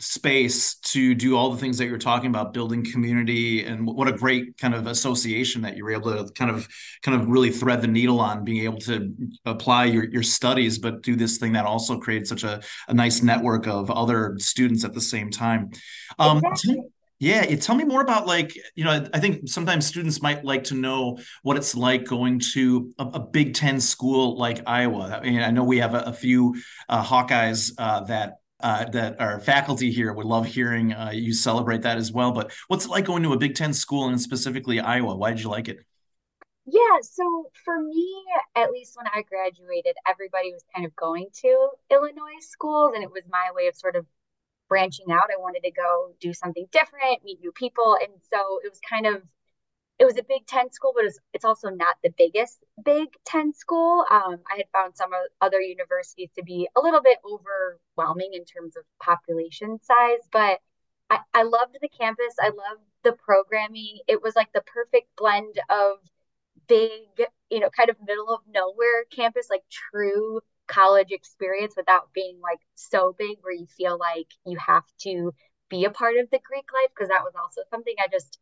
space 0.00 0.76
to 0.76 1.14
do 1.14 1.36
all 1.36 1.50
the 1.50 1.58
things 1.58 1.76
that 1.78 1.86
you're 1.86 1.98
talking 1.98 2.30
about 2.30 2.52
building 2.52 2.84
community 2.84 3.64
and 3.64 3.84
what 3.84 4.06
a 4.06 4.12
great 4.12 4.56
kind 4.56 4.74
of 4.74 4.86
association 4.86 5.60
that 5.62 5.76
you 5.76 5.84
were 5.84 5.90
able 5.90 6.12
to 6.12 6.32
kind 6.34 6.50
of 6.50 6.68
kind 7.02 7.20
of 7.20 7.28
really 7.28 7.50
thread 7.50 7.82
the 7.82 7.88
needle 7.88 8.20
on 8.20 8.44
being 8.44 8.64
able 8.64 8.78
to 8.78 9.12
apply 9.44 9.84
your, 9.84 10.04
your 10.04 10.22
studies 10.22 10.78
but 10.78 11.02
do 11.02 11.16
this 11.16 11.38
thing 11.38 11.52
that 11.52 11.66
also 11.66 11.98
creates 11.98 12.28
such 12.28 12.44
a, 12.44 12.60
a 12.86 12.94
nice 12.94 13.22
network 13.22 13.66
of 13.66 13.90
other 13.90 14.36
students 14.38 14.84
at 14.84 14.94
the 14.94 15.00
same 15.00 15.30
time 15.30 15.70
um, 16.18 16.40
exactly. 16.44 16.84
Yeah, 17.20 17.44
tell 17.56 17.74
me 17.74 17.82
more 17.82 18.00
about 18.00 18.28
like 18.28 18.54
you 18.76 18.84
know 18.84 19.04
I 19.12 19.18
think 19.18 19.48
sometimes 19.48 19.84
students 19.86 20.22
might 20.22 20.44
like 20.44 20.62
to 20.64 20.74
know 20.74 21.18
what 21.42 21.56
it's 21.56 21.74
like 21.74 22.04
going 22.04 22.38
to 22.52 22.94
a, 22.96 23.06
a 23.14 23.18
Big 23.18 23.54
Ten 23.54 23.80
school 23.80 24.38
like 24.38 24.62
Iowa. 24.68 25.18
I 25.20 25.28
mean, 25.28 25.40
I 25.40 25.50
know 25.50 25.64
we 25.64 25.78
have 25.78 25.94
a, 25.94 26.02
a 26.02 26.12
few 26.12 26.54
uh, 26.88 27.02
Hawkeyes 27.02 27.72
uh, 27.76 28.04
that 28.04 28.34
uh, 28.60 28.84
that 28.86 29.20
our 29.20 29.40
faculty 29.40 29.90
here 29.90 30.12
would 30.12 30.26
love 30.26 30.46
hearing 30.46 30.92
uh, 30.92 31.10
you 31.12 31.32
celebrate 31.32 31.82
that 31.82 31.98
as 31.98 32.12
well. 32.12 32.32
But 32.32 32.52
what's 32.68 32.84
it 32.84 32.90
like 32.90 33.04
going 33.04 33.22
to 33.22 33.32
a 33.32 33.38
Big 33.38 33.54
Ten 33.54 33.72
school 33.72 34.08
and 34.08 34.20
specifically 34.20 34.80
Iowa? 34.80 35.16
Why 35.16 35.30
did 35.30 35.40
you 35.40 35.50
like 35.50 35.68
it? 35.68 35.78
Yeah, 36.66 36.98
so 37.00 37.50
for 37.64 37.80
me, 37.80 38.24
at 38.54 38.70
least 38.70 38.94
when 38.96 39.06
I 39.06 39.22
graduated, 39.22 39.94
everybody 40.06 40.52
was 40.52 40.64
kind 40.74 40.84
of 40.84 40.94
going 40.96 41.28
to 41.40 41.68
Illinois 41.90 42.40
schools, 42.40 42.92
and 42.94 43.02
it 43.02 43.10
was 43.10 43.22
my 43.30 43.50
way 43.54 43.68
of 43.68 43.76
sort 43.76 43.96
of 43.96 44.04
branching 44.68 45.10
out. 45.10 45.30
I 45.34 45.40
wanted 45.40 45.62
to 45.64 45.70
go 45.70 46.12
do 46.20 46.34
something 46.34 46.66
different, 46.70 47.24
meet 47.24 47.40
new 47.40 47.52
people. 47.52 47.96
And 48.00 48.12
so 48.30 48.60
it 48.62 48.68
was 48.68 48.80
kind 48.86 49.06
of, 49.06 49.22
it 49.98 50.04
was 50.04 50.16
a 50.16 50.22
Big 50.22 50.46
Ten 50.46 50.70
school, 50.70 50.92
but 50.94 51.04
it's, 51.04 51.18
it's 51.34 51.44
also 51.44 51.70
not 51.70 51.96
the 52.02 52.12
biggest 52.16 52.64
Big 52.84 53.08
Ten 53.24 53.52
school. 53.52 54.04
Um, 54.10 54.38
I 54.50 54.58
had 54.58 54.66
found 54.72 54.96
some 54.96 55.10
other 55.40 55.60
universities 55.60 56.30
to 56.36 56.44
be 56.44 56.68
a 56.76 56.80
little 56.80 57.02
bit 57.02 57.18
overwhelming 57.24 58.30
in 58.32 58.44
terms 58.44 58.76
of 58.76 58.84
population 59.00 59.78
size, 59.82 60.20
but 60.32 60.60
I, 61.10 61.20
I 61.34 61.42
loved 61.42 61.76
the 61.80 61.88
campus. 61.88 62.34
I 62.40 62.48
loved 62.48 62.82
the 63.02 63.12
programming. 63.12 63.98
It 64.06 64.22
was 64.22 64.36
like 64.36 64.52
the 64.52 64.62
perfect 64.62 65.08
blend 65.16 65.58
of 65.68 65.98
big, 66.68 67.26
you 67.50 67.60
know, 67.60 67.70
kind 67.70 67.90
of 67.90 67.96
middle 68.06 68.28
of 68.30 68.40
nowhere 68.52 69.04
campus, 69.10 69.48
like 69.50 69.62
true 69.70 70.40
college 70.68 71.10
experience 71.10 71.74
without 71.76 72.12
being 72.12 72.38
like 72.40 72.60
so 72.74 73.14
big 73.18 73.38
where 73.40 73.54
you 73.54 73.66
feel 73.66 73.98
like 73.98 74.26
you 74.44 74.58
have 74.58 74.84
to 74.98 75.32
be 75.70 75.84
a 75.84 75.90
part 75.90 76.16
of 76.18 76.30
the 76.30 76.38
Greek 76.44 76.68
life 76.72 76.90
because 76.94 77.08
that 77.08 77.24
was 77.24 77.32
also 77.40 77.62
something 77.70 77.94
I 77.98 78.06
just 78.12 78.38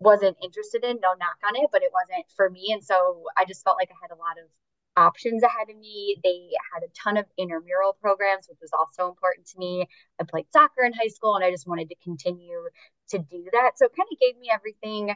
wasn't 0.00 0.36
interested 0.42 0.84
in. 0.84 0.98
No 1.00 1.12
knock 1.18 1.38
on 1.46 1.56
it, 1.56 1.70
but 1.72 1.82
it 1.82 1.92
wasn't 1.92 2.26
for 2.34 2.50
me. 2.50 2.70
And 2.72 2.82
so 2.82 3.24
I 3.36 3.44
just 3.44 3.64
felt 3.64 3.76
like 3.78 3.90
I 3.90 3.98
had 4.00 4.14
a 4.14 4.18
lot 4.18 4.38
of 4.42 4.48
options 4.96 5.42
ahead 5.42 5.70
of 5.70 5.78
me. 5.78 6.16
They 6.24 6.50
had 6.72 6.82
a 6.82 6.92
ton 6.92 7.16
of 7.16 7.26
intramural 7.38 7.96
programs, 8.00 8.48
which 8.48 8.58
was 8.60 8.72
also 8.76 9.08
important 9.08 9.46
to 9.48 9.58
me. 9.58 9.86
I 10.20 10.24
played 10.24 10.46
soccer 10.52 10.84
in 10.84 10.92
high 10.92 11.08
school 11.08 11.36
and 11.36 11.44
I 11.44 11.50
just 11.50 11.66
wanted 11.66 11.88
to 11.90 11.96
continue 12.02 12.62
to 13.10 13.18
do 13.18 13.44
that. 13.52 13.72
So 13.76 13.86
it 13.86 13.92
kind 13.96 14.08
of 14.10 14.18
gave 14.18 14.38
me 14.38 14.50
everything 14.52 15.14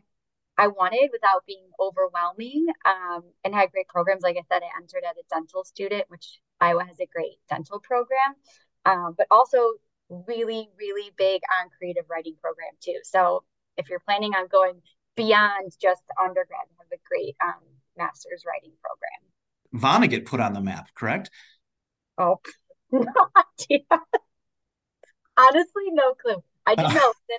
I 0.57 0.69
wanted 0.69 1.11
without 1.13 1.45
being 1.47 1.67
overwhelming 1.81 2.67
um, 2.85 3.25
and 3.45 3.55
had 3.55 3.73
great 3.73 3.89
programs. 3.89 4.23
Like 4.23 4.37
I 4.37 4.45
said, 4.53 4.63
I 4.63 4.81
entered 4.81 5.03
as 5.09 5.17
a 5.17 5.35
dental 5.35 5.65
student, 5.65 6.05
which 6.09 6.39
Iowa 6.61 6.85
has 6.85 7.01
a 7.01 7.07
great 7.07 7.39
dental 7.49 7.81
program, 7.81 8.35
um, 8.85 9.15
but 9.17 9.27
also 9.31 9.59
really, 10.09 10.69
really 10.79 11.11
big 11.17 11.43
on 11.61 11.71
creative 11.77 12.05
writing 12.09 12.37
program 12.41 12.73
too. 12.81 13.01
So 13.03 13.43
if 13.77 13.89
you're 13.89 14.01
planning 14.01 14.33
on 14.35 14.49
going 14.49 14.81
beyond 15.17 15.73
just 15.81 16.03
undergrad, 16.23 16.67
have 16.79 16.87
a 16.93 17.01
great 17.09 17.37
um, 17.45 17.63
master's 17.97 18.45
writing 18.47 18.73
program. 18.83 19.21
Vonnegut 19.75 20.27
put 20.27 20.41
on 20.41 20.53
the 20.53 20.61
map, 20.61 20.89
correct? 20.95 21.31
Oh, 22.19 22.41
no 22.93 23.05
idea. 23.37 23.81
Honestly, 25.37 25.91
no 25.91 26.15
clue. 26.15 26.43
I 26.67 26.75
do 26.75 26.83
know. 26.83 27.13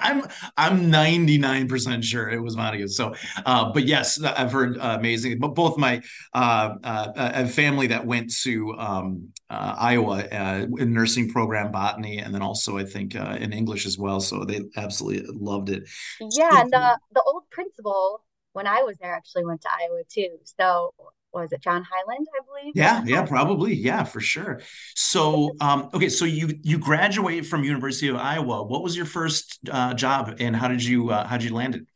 I'm 0.00 0.28
I'm 0.56 0.92
99% 0.92 2.02
sure 2.02 2.28
it 2.30 2.40
was 2.40 2.56
Vonnegut. 2.56 2.90
So, 2.90 3.14
uh, 3.44 3.72
but 3.72 3.84
yes, 3.84 4.22
I've 4.22 4.52
heard 4.52 4.78
uh, 4.78 4.96
amazing. 4.98 5.38
But 5.38 5.54
both 5.54 5.78
my 5.78 6.02
uh, 6.32 6.74
uh 6.84 7.46
family 7.46 7.88
that 7.88 8.06
went 8.06 8.32
to 8.42 8.74
um, 8.78 9.28
uh, 9.50 9.74
Iowa 9.78 10.24
uh, 10.30 10.66
in 10.78 10.92
nursing 10.92 11.30
program, 11.30 11.72
botany, 11.72 12.18
and 12.18 12.34
then 12.34 12.42
also 12.42 12.78
I 12.78 12.84
think 12.84 13.14
in 13.14 13.52
English 13.52 13.86
as 13.86 13.98
well. 13.98 14.20
So 14.20 14.44
they 14.44 14.62
absolutely 14.76 15.26
loved 15.32 15.70
it. 15.70 15.88
Yeah, 16.20 16.50
so, 16.50 16.60
and 16.60 16.72
the 16.72 16.98
the 17.12 17.22
old 17.26 17.44
principal 17.50 18.24
when 18.52 18.66
I 18.66 18.82
was 18.82 18.96
there 18.98 19.14
actually 19.14 19.44
went 19.44 19.62
to 19.62 19.68
Iowa 19.70 20.02
too. 20.08 20.38
So 20.44 20.94
was 21.34 21.52
it 21.52 21.60
John 21.60 21.84
Highland, 21.84 22.26
I 22.34 22.44
believe? 22.46 22.72
Yeah, 22.76 23.02
yeah, 23.04 23.26
probably. 23.26 23.74
Yeah, 23.74 24.04
for 24.04 24.20
sure. 24.20 24.60
So, 24.94 25.56
um, 25.60 25.90
okay, 25.92 26.08
so 26.08 26.24
you 26.24 26.58
you 26.62 26.78
graduate 26.78 27.46
from 27.46 27.64
University 27.64 28.08
of 28.08 28.16
Iowa. 28.16 28.62
What 28.62 28.82
was 28.82 28.96
your 28.96 29.06
first 29.06 29.58
uh, 29.70 29.94
job, 29.94 30.36
and 30.38 30.54
how 30.56 30.68
did 30.68 30.82
you 30.84 31.10
uh, 31.10 31.26
how 31.26 31.36
did 31.36 31.48
you 31.48 31.54
land 31.54 31.74
it? 31.74 31.86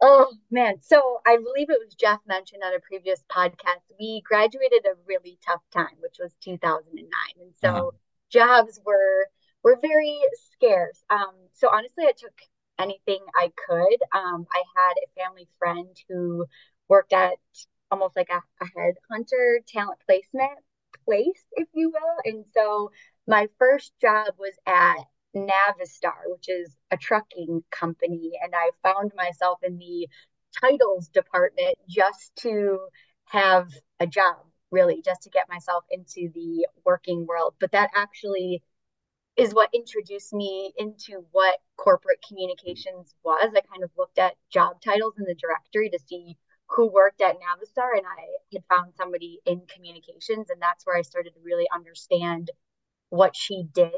Oh 0.00 0.34
man, 0.50 0.74
so 0.82 1.20
I 1.26 1.36
believe 1.36 1.70
it 1.70 1.78
was 1.84 1.94
Jeff 1.94 2.18
mentioned 2.26 2.62
on 2.64 2.74
a 2.74 2.80
previous 2.80 3.22
podcast. 3.30 3.82
We 3.98 4.22
graduated 4.24 4.84
a 4.84 4.96
really 5.06 5.38
tough 5.46 5.62
time, 5.72 5.96
which 6.00 6.16
was 6.20 6.32
2009, 6.42 7.08
and 7.40 7.52
so 7.60 7.68
uh-huh. 7.68 7.90
jobs 8.30 8.80
were 8.84 9.28
were 9.62 9.78
very 9.80 10.18
scarce. 10.54 11.02
Um, 11.08 11.34
so 11.52 11.68
honestly, 11.72 12.04
I 12.04 12.12
took 12.16 12.34
anything 12.78 13.20
I 13.36 13.52
could. 13.66 13.98
Um, 14.12 14.46
I 14.52 14.62
had 14.76 14.94
a 14.96 15.22
family 15.22 15.48
friend 15.58 15.96
who 16.08 16.46
worked 16.88 17.12
at 17.12 17.38
almost 17.92 18.16
like 18.16 18.30
a, 18.30 18.40
a 18.64 18.68
headhunter 18.76 19.58
talent 19.68 20.00
placement 20.06 20.58
place, 21.04 21.44
if 21.52 21.68
you 21.74 21.90
will. 21.90 22.16
And 22.24 22.44
so 22.54 22.90
my 23.28 23.48
first 23.58 23.92
job 24.00 24.34
was 24.38 24.54
at 24.66 25.04
Navistar, 25.36 26.24
which 26.26 26.48
is 26.48 26.74
a 26.90 26.96
trucking 26.96 27.62
company, 27.70 28.32
and 28.42 28.54
I 28.54 28.70
found 28.82 29.12
myself 29.14 29.60
in 29.62 29.78
the 29.78 30.08
titles 30.60 31.08
department 31.08 31.76
just 31.88 32.34
to 32.36 32.78
have 33.26 33.68
a 34.00 34.06
job, 34.06 34.36
really, 34.70 35.02
just 35.02 35.22
to 35.22 35.30
get 35.30 35.48
myself 35.48 35.84
into 35.90 36.30
the 36.34 36.66
working 36.84 37.26
world. 37.26 37.54
But 37.60 37.72
that 37.72 37.90
actually 37.94 38.62
is 39.36 39.54
what 39.54 39.70
introduced 39.72 40.32
me 40.32 40.72
into 40.76 41.24
what 41.32 41.58
corporate 41.76 42.22
communications 42.26 43.14
was. 43.24 43.50
I 43.56 43.60
kind 43.60 43.82
of 43.82 43.90
looked 43.96 44.18
at 44.18 44.34
job 44.50 44.82
titles 44.82 45.14
in 45.18 45.24
the 45.24 45.34
directory 45.34 45.88
to 45.90 45.98
see 46.06 46.36
who 46.74 46.86
worked 46.86 47.20
at 47.20 47.36
Navistar, 47.36 47.96
and 47.96 48.06
I 48.06 48.26
had 48.52 48.62
found 48.68 48.92
somebody 48.96 49.40
in 49.46 49.62
communications, 49.72 50.50
and 50.50 50.60
that's 50.60 50.86
where 50.86 50.96
I 50.96 51.02
started 51.02 51.34
to 51.34 51.40
really 51.42 51.66
understand 51.74 52.50
what 53.10 53.36
she 53.36 53.64
did 53.74 53.92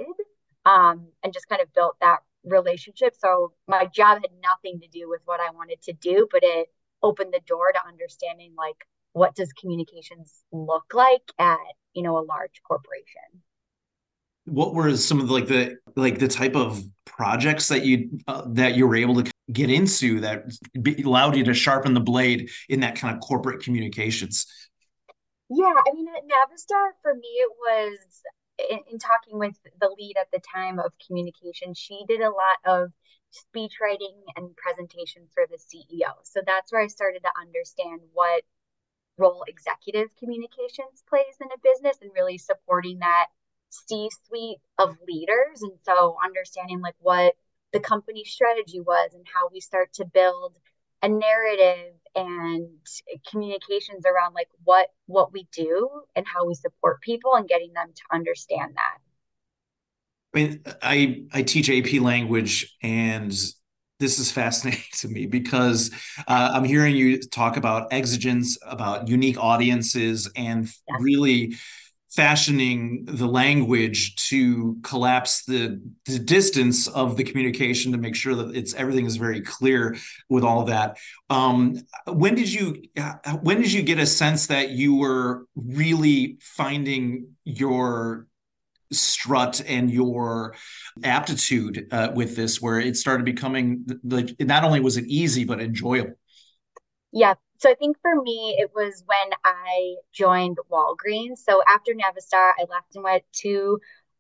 um, 0.66 1.09
and 1.23 1.33
just 1.33 1.49
kind 1.49 1.62
of 1.62 1.73
built 1.73 1.97
that 2.00 2.19
relationship. 2.45 3.14
So 3.19 3.52
my 3.69 3.87
job 3.87 4.23
had 4.23 4.31
nothing 4.43 4.81
to 4.81 4.88
do 4.88 5.09
with 5.09 5.21
what 5.25 5.40
I 5.40 5.50
wanted 5.50 5.81
to 5.83 5.93
do, 5.93 6.26
but 6.31 6.40
it 6.43 6.69
opened 7.02 7.33
the 7.33 7.40
door 7.47 7.71
to 7.73 7.87
understanding 7.87 8.54
like 8.57 8.87
what 9.12 9.35
does 9.35 9.52
communications 9.52 10.43
look 10.52 10.93
like 10.93 11.23
at 11.38 11.59
you 11.95 12.02
know 12.02 12.19
a 12.19 12.25
large 12.25 12.61
corporation 12.66 13.43
what 14.47 14.75
were 14.75 14.95
some 14.97 15.21
of 15.21 15.28
the, 15.28 15.33
like 15.33 15.47
the 15.47 15.76
like 15.97 16.19
the 16.19 16.28
type 16.28 16.57
of 16.57 16.83
projects 17.04 17.69
that 17.69 17.85
you 17.85 18.11
uh, 18.26 18.43
that 18.47 18.75
you 18.75 18.87
were 18.87 18.97
able 18.97 19.23
to 19.23 19.31
get 19.52 19.70
into 19.70 20.20
that 20.20 20.44
allowed 21.04 21.36
you 21.36 21.44
to 21.44 21.54
sharpen 21.54 21.94
the 21.94 22.00
blade 22.00 22.50
in 22.68 22.80
that 22.80 22.96
kind 22.96 23.14
of 23.14 23.20
corporate 23.20 23.62
communications 23.62 24.46
yeah 25.50 25.74
i 25.86 25.92
mean 25.92 26.06
at 26.08 26.22
navistar 26.24 26.90
for 27.02 27.14
me 27.14 27.28
it 27.28 27.50
was 27.58 27.98
in, 28.70 28.78
in 28.90 28.98
talking 28.98 29.38
with 29.38 29.56
the 29.80 29.94
lead 29.98 30.14
at 30.18 30.28
the 30.32 30.40
time 30.54 30.78
of 30.78 30.92
communication 31.06 31.74
she 31.74 32.04
did 32.08 32.20
a 32.20 32.30
lot 32.30 32.58
of 32.64 32.90
speech 33.30 33.74
writing 33.82 34.22
and 34.36 34.56
presentations 34.56 35.30
for 35.34 35.44
the 35.50 35.58
ceo 35.58 36.12
so 36.22 36.40
that's 36.46 36.72
where 36.72 36.82
i 36.82 36.86
started 36.86 37.20
to 37.20 37.30
understand 37.40 38.00
what 38.12 38.42
role 39.18 39.44
executive 39.46 40.08
communications 40.18 41.04
plays 41.08 41.36
in 41.40 41.48
a 41.48 41.60
business 41.62 41.98
and 42.00 42.10
really 42.14 42.38
supporting 42.38 42.98
that 43.00 43.26
C 43.74 44.08
suite 44.26 44.60
of 44.78 44.96
leaders. 45.06 45.62
And 45.62 45.72
so 45.84 46.16
understanding 46.24 46.80
like 46.80 46.94
what 47.00 47.34
the 47.75 47.81
company 47.81 48.25
strategy 48.25 48.81
was 48.81 49.11
and 49.14 49.26
how 49.35 49.50
we 49.52 49.61
start 49.61 49.93
to 49.93 50.04
build 50.07 50.57
a 51.02 51.09
narrative 51.09 51.93
and 52.14 52.69
communications 53.28 54.04
around 54.07 54.33
like 54.33 54.49
what 54.62 54.87
what 55.07 55.33
we 55.33 55.47
do 55.52 55.90
and 56.14 56.25
how 56.26 56.47
we 56.47 56.54
support 56.54 57.02
people 57.02 57.35
and 57.35 57.49
getting 57.49 57.73
them 57.75 57.88
to 57.95 58.02
understand 58.12 58.75
that. 58.76 58.99
I 60.33 60.38
mean, 60.38 60.62
I 60.81 61.25
I 61.33 61.43
teach 61.43 61.69
AP 61.69 62.00
language 62.00 62.75
and 62.83 63.33
this 64.00 64.19
is 64.19 64.31
fascinating 64.31 64.83
to 64.93 65.09
me 65.09 65.26
because 65.26 65.90
uh, 66.28 66.52
I'm 66.54 66.64
hearing 66.64 66.95
you 66.95 67.21
talk 67.21 67.57
about 67.57 67.93
exigence, 67.93 68.57
about 68.64 69.09
unique 69.09 69.38
audiences, 69.38 70.31
and 70.37 70.64
yes. 70.66 71.00
really 71.00 71.57
fashioning 72.14 73.04
the 73.06 73.26
language 73.26 74.14
to 74.28 74.78
collapse 74.83 75.44
the, 75.44 75.80
the 76.06 76.18
distance 76.18 76.87
of 76.87 77.16
the 77.16 77.25
communication 77.25 77.92
to 77.92 77.99
make 77.99 78.14
sure 78.14 78.35
that 78.35 78.54
it's 78.54 78.75
everything 78.75 79.04
is 79.04 79.16
very 79.16 79.40
clear 79.40 79.97
with 80.28 80.44
all 80.44 80.64
that. 80.64 80.97
Um, 81.28 81.76
when 82.06 82.35
did 82.35 82.52
you 82.52 82.83
when 83.42 83.61
did 83.61 83.73
you 83.73 83.83
get 83.83 83.99
a 83.99 84.06
sense 84.06 84.47
that 84.47 84.71
you 84.71 84.97
were 84.97 85.47
really 85.56 86.38
finding 86.40 87.35
your 87.44 88.26
strut 88.92 89.61
and 89.66 89.90
your 89.90 90.54
aptitude 91.02 91.88
uh, 91.90 92.11
with 92.14 92.37
this 92.37 92.62
where 92.62 92.78
it 92.78 92.97
started 92.97 93.25
becoming 93.25 93.85
like 94.04 94.37
not 94.38 94.62
only 94.62 94.78
was 94.78 94.97
it 94.97 95.06
easy 95.06 95.44
but 95.44 95.61
enjoyable? 95.61 96.14
Yeah 97.11 97.35
so 97.64 97.71
I 97.71 97.75
think 97.76 97.97
for 98.02 98.14
me, 98.14 98.56
it 98.59 98.73
was 98.75 99.02
when 99.06 99.33
I 99.42 99.94
joined 100.12 100.59
Walgreens. 100.71 101.38
So 101.38 101.62
after 101.66 101.92
Navistar, 101.92 102.52
I 102.59 102.66
left 102.68 102.94
and 102.94 103.02
went 103.02 103.23
to 103.37 103.78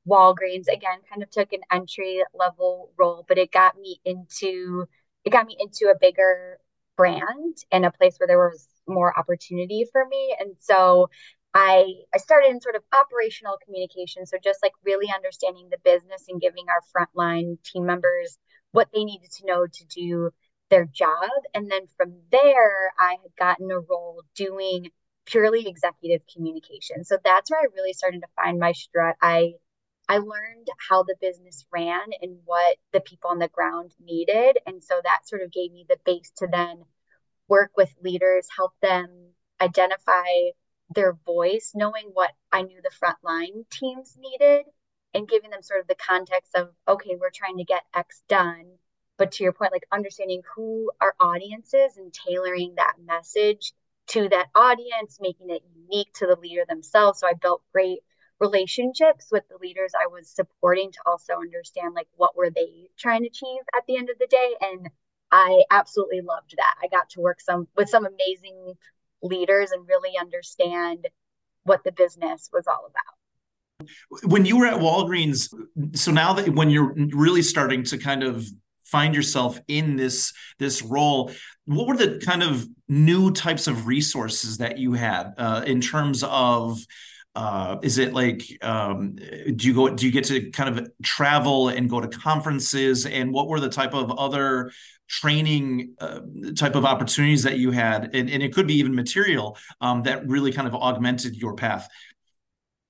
Walgreens 0.08 0.66
again, 0.72 1.00
kind 1.10 1.22
of 1.22 1.28
took 1.28 1.52
an 1.52 1.60
entry 1.70 2.22
level 2.32 2.90
role, 2.96 3.26
but 3.28 3.36
it 3.36 3.52
got 3.52 3.78
me 3.78 4.00
into 4.02 4.86
it 5.26 5.30
got 5.30 5.46
me 5.46 5.58
into 5.60 5.92
a 5.92 5.98
bigger 6.00 6.56
brand 6.96 7.58
and 7.70 7.84
a 7.84 7.90
place 7.90 8.16
where 8.18 8.26
there 8.26 8.38
was 8.38 8.66
more 8.88 9.18
opportunity 9.18 9.86
for 9.92 10.06
me. 10.06 10.34
And 10.40 10.54
so 10.60 11.10
I 11.52 11.84
I 12.14 12.18
started 12.18 12.48
in 12.48 12.62
sort 12.62 12.76
of 12.76 12.82
operational 12.98 13.58
communication. 13.62 14.24
So 14.24 14.38
just 14.42 14.60
like 14.62 14.72
really 14.86 15.12
understanding 15.14 15.68
the 15.70 15.78
business 15.84 16.24
and 16.30 16.40
giving 16.40 16.64
our 16.70 16.80
frontline 16.96 17.62
team 17.62 17.84
members 17.84 18.38
what 18.72 18.88
they 18.94 19.04
needed 19.04 19.30
to 19.32 19.46
know 19.46 19.66
to 19.66 19.84
do 19.84 20.30
their 20.70 20.86
job. 20.86 21.30
And 21.54 21.70
then 21.70 21.82
from 21.96 22.14
there, 22.30 22.92
I 22.98 23.16
had 23.22 23.36
gotten 23.38 23.70
a 23.70 23.80
role 23.80 24.22
doing 24.34 24.90
purely 25.26 25.66
executive 25.66 26.22
communication. 26.32 27.04
So 27.04 27.18
that's 27.24 27.50
where 27.50 27.60
I 27.60 27.66
really 27.74 27.92
started 27.92 28.20
to 28.20 28.28
find 28.42 28.58
my 28.58 28.72
strut. 28.72 29.16
I 29.22 29.54
I 30.06 30.18
learned 30.18 30.68
how 30.88 31.02
the 31.02 31.16
business 31.20 31.64
ran 31.72 32.10
and 32.20 32.38
what 32.44 32.76
the 32.92 33.00
people 33.00 33.30
on 33.30 33.38
the 33.38 33.48
ground 33.48 33.92
needed. 34.04 34.58
And 34.66 34.84
so 34.84 35.00
that 35.02 35.26
sort 35.26 35.40
of 35.40 35.50
gave 35.50 35.72
me 35.72 35.86
the 35.88 35.96
base 36.04 36.30
to 36.38 36.46
then 36.46 36.84
work 37.48 37.70
with 37.76 37.94
leaders, 38.02 38.46
help 38.54 38.72
them 38.82 39.30
identify 39.62 40.50
their 40.94 41.14
voice, 41.24 41.72
knowing 41.74 42.10
what 42.12 42.32
I 42.52 42.62
knew 42.62 42.80
the 42.82 42.90
frontline 42.90 43.68
teams 43.70 44.18
needed, 44.18 44.66
and 45.14 45.28
giving 45.28 45.50
them 45.50 45.62
sort 45.62 45.80
of 45.80 45.86
the 45.86 45.94
context 45.94 46.54
of, 46.54 46.68
okay, 46.86 47.16
we're 47.18 47.30
trying 47.30 47.56
to 47.56 47.64
get 47.64 47.84
X 47.94 48.22
done 48.28 48.66
but 49.16 49.32
to 49.32 49.44
your 49.44 49.52
point 49.52 49.72
like 49.72 49.86
understanding 49.92 50.42
who 50.54 50.90
our 51.00 51.14
audience 51.20 51.72
is 51.74 51.96
and 51.96 52.12
tailoring 52.12 52.74
that 52.76 52.94
message 53.04 53.72
to 54.06 54.28
that 54.28 54.48
audience 54.54 55.18
making 55.20 55.50
it 55.50 55.62
unique 55.74 56.12
to 56.14 56.26
the 56.26 56.36
leader 56.40 56.64
themselves. 56.68 57.20
So 57.20 57.26
i 57.26 57.32
built 57.34 57.62
great 57.72 58.00
relationships 58.40 59.28
with 59.30 59.44
the 59.48 59.56
leaders 59.62 59.92
i 59.94 60.08
was 60.08 60.28
supporting 60.28 60.90
to 60.90 60.98
also 61.06 61.34
understand 61.34 61.94
like 61.94 62.08
what 62.16 62.36
were 62.36 62.50
they 62.50 62.88
trying 62.98 63.22
to 63.22 63.28
achieve 63.28 63.60
at 63.76 63.84
the 63.86 63.96
end 63.96 64.10
of 64.10 64.18
the 64.18 64.26
day. 64.26 64.54
And 64.60 64.90
i 65.30 65.62
absolutely 65.70 66.20
loved 66.20 66.54
that. 66.56 66.74
I 66.82 66.88
got 66.88 67.10
to 67.10 67.20
work 67.20 67.40
some 67.40 67.68
with 67.76 67.88
some 67.88 68.06
amazing 68.06 68.74
leaders 69.22 69.70
and 69.70 69.88
really 69.88 70.12
understand 70.20 71.08
what 71.64 71.82
the 71.82 71.92
business 71.92 72.50
was 72.52 72.66
all 72.66 72.86
about. 72.90 74.28
When 74.30 74.44
you 74.44 74.58
were 74.58 74.66
at 74.66 74.80
Walgreens, 74.80 75.52
so 75.96 76.12
now 76.12 76.32
that 76.34 76.50
when 76.50 76.70
you're 76.70 76.94
really 76.94 77.42
starting 77.42 77.82
to 77.84 77.98
kind 77.98 78.22
of 78.22 78.46
find 78.84 79.14
yourself 79.14 79.58
in 79.68 79.96
this 79.96 80.32
this 80.58 80.82
role 80.82 81.30
what 81.66 81.86
were 81.86 81.96
the 81.96 82.20
kind 82.24 82.42
of 82.42 82.66
new 82.88 83.30
types 83.30 83.66
of 83.66 83.86
resources 83.86 84.58
that 84.58 84.78
you 84.78 84.92
had 84.92 85.32
uh, 85.38 85.62
in 85.66 85.80
terms 85.80 86.22
of 86.22 86.78
uh, 87.34 87.78
is 87.82 87.98
it 87.98 88.14
like 88.14 88.44
um, 88.62 89.16
do 89.16 89.66
you 89.66 89.74
go 89.74 89.88
do 89.88 90.06
you 90.06 90.12
get 90.12 90.24
to 90.24 90.50
kind 90.50 90.78
of 90.78 90.88
travel 91.02 91.68
and 91.68 91.90
go 91.90 92.00
to 92.00 92.06
conferences? 92.06 93.06
And 93.06 93.32
what 93.32 93.48
were 93.48 93.58
the 93.58 93.68
type 93.68 93.92
of 93.92 94.12
other 94.12 94.70
training 95.08 95.94
uh, 95.98 96.20
type 96.56 96.76
of 96.76 96.84
opportunities 96.84 97.42
that 97.42 97.58
you 97.58 97.72
had? 97.72 98.14
And, 98.14 98.30
and 98.30 98.40
it 98.40 98.54
could 98.54 98.68
be 98.68 98.74
even 98.74 98.94
material 98.94 99.58
um, 99.80 100.04
that 100.04 100.28
really 100.28 100.52
kind 100.52 100.68
of 100.68 100.74
augmented 100.76 101.34
your 101.34 101.54
path. 101.54 101.88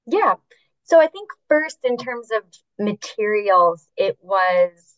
Yeah. 0.06 0.34
So 0.82 1.00
i 1.00 1.06
think 1.06 1.30
first 1.48 1.78
in 1.82 1.96
terms 1.96 2.28
of 2.30 2.42
materials 2.78 3.88
it 3.96 4.18
was 4.20 4.93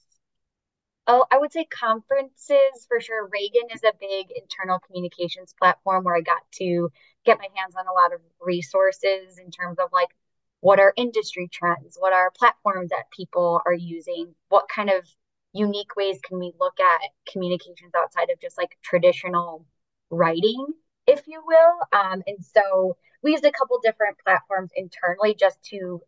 Oh, 1.09 1.25
I 1.31 1.39
would 1.39 1.53
say 1.53 1.65
conferences 1.65 2.85
for 2.89 3.01
sure. 3.01 3.29
Ragan 3.29 3.73
is 3.75 3.85
a 3.85 3.93
big 4.01 4.27
internal 4.35 4.81
communications 4.81 5.55
platform 5.59 6.05
where 6.05 6.17
I 6.17 6.21
got 6.21 6.43
to 6.57 6.91
get 7.25 7.39
my 7.39 7.47
hands 7.55 7.75
on 7.79 7.87
a 7.87 7.93
lot 7.93 8.13
of 8.13 8.21
resources 8.41 9.39
in 9.39 9.51
terms 9.51 9.79
of 9.79 9.91
like 9.93 10.09
what 10.61 10.81
are 10.81 10.93
industry 10.97 11.49
trends, 11.53 11.97
what 11.99 12.13
are 12.13 12.33
platforms 12.37 12.91
that 12.91 13.11
people 13.17 13.61
are 13.65 13.73
using, 13.73 14.35
what 14.49 14.69
kind 14.69 14.91
of 14.91 15.07
unique 15.53 15.95
ways 15.97 16.19
can 16.27 16.41
we 16.41 16.53
look 16.59 16.81
at 16.81 17.01
communications 17.31 17.93
outside 17.97 18.31
of 18.31 18.41
just 18.41 18.59
like 18.59 18.77
traditional 18.83 19.65
writing, 20.11 20.67
if 21.07 21.23
you 21.29 21.41
will. 21.47 22.01
Um, 22.01 22.23
and 22.27 22.45
so 22.45 22.97
we 23.23 23.31
used 23.31 23.45
a 23.45 23.53
couple 23.53 23.79
different 23.81 24.19
platforms 24.25 24.71
internally 24.75 25.37
just 25.39 25.63
to 25.71 26.03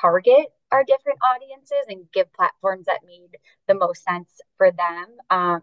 target 0.00 0.46
our 0.72 0.84
different 0.84 1.18
audiences 1.22 1.86
and 1.88 2.10
give 2.12 2.32
platforms 2.32 2.86
that 2.86 3.00
made 3.06 3.36
the 3.68 3.74
most 3.74 4.02
sense 4.04 4.40
for 4.56 4.70
them. 4.70 5.06
Um, 5.30 5.62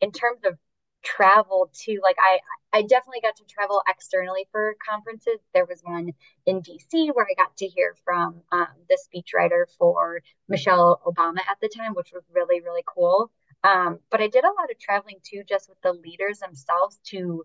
in 0.00 0.12
terms 0.12 0.40
of 0.44 0.56
travel 1.02 1.70
too, 1.72 2.00
like 2.02 2.16
I, 2.18 2.38
I 2.78 2.82
definitely 2.82 3.20
got 3.22 3.36
to 3.36 3.44
travel 3.44 3.82
externally 3.88 4.46
for 4.50 4.76
conferences. 4.88 5.38
There 5.54 5.66
was 5.66 5.80
one 5.82 6.12
in 6.46 6.62
DC 6.62 7.14
where 7.14 7.26
I 7.30 7.34
got 7.36 7.56
to 7.58 7.66
hear 7.66 7.94
from 8.04 8.42
um, 8.52 8.66
the 8.88 8.98
speechwriter 8.98 9.64
for 9.78 10.22
Michelle 10.48 11.00
Obama 11.06 11.38
at 11.38 11.58
the 11.60 11.68
time, 11.68 11.94
which 11.94 12.12
was 12.12 12.24
really, 12.32 12.60
really 12.60 12.84
cool. 12.86 13.30
Um, 13.64 13.98
but 14.10 14.20
I 14.20 14.28
did 14.28 14.44
a 14.44 14.48
lot 14.48 14.70
of 14.70 14.78
traveling 14.78 15.18
too, 15.22 15.42
just 15.48 15.68
with 15.68 15.80
the 15.82 15.92
leaders 15.92 16.38
themselves 16.38 16.98
to 17.08 17.44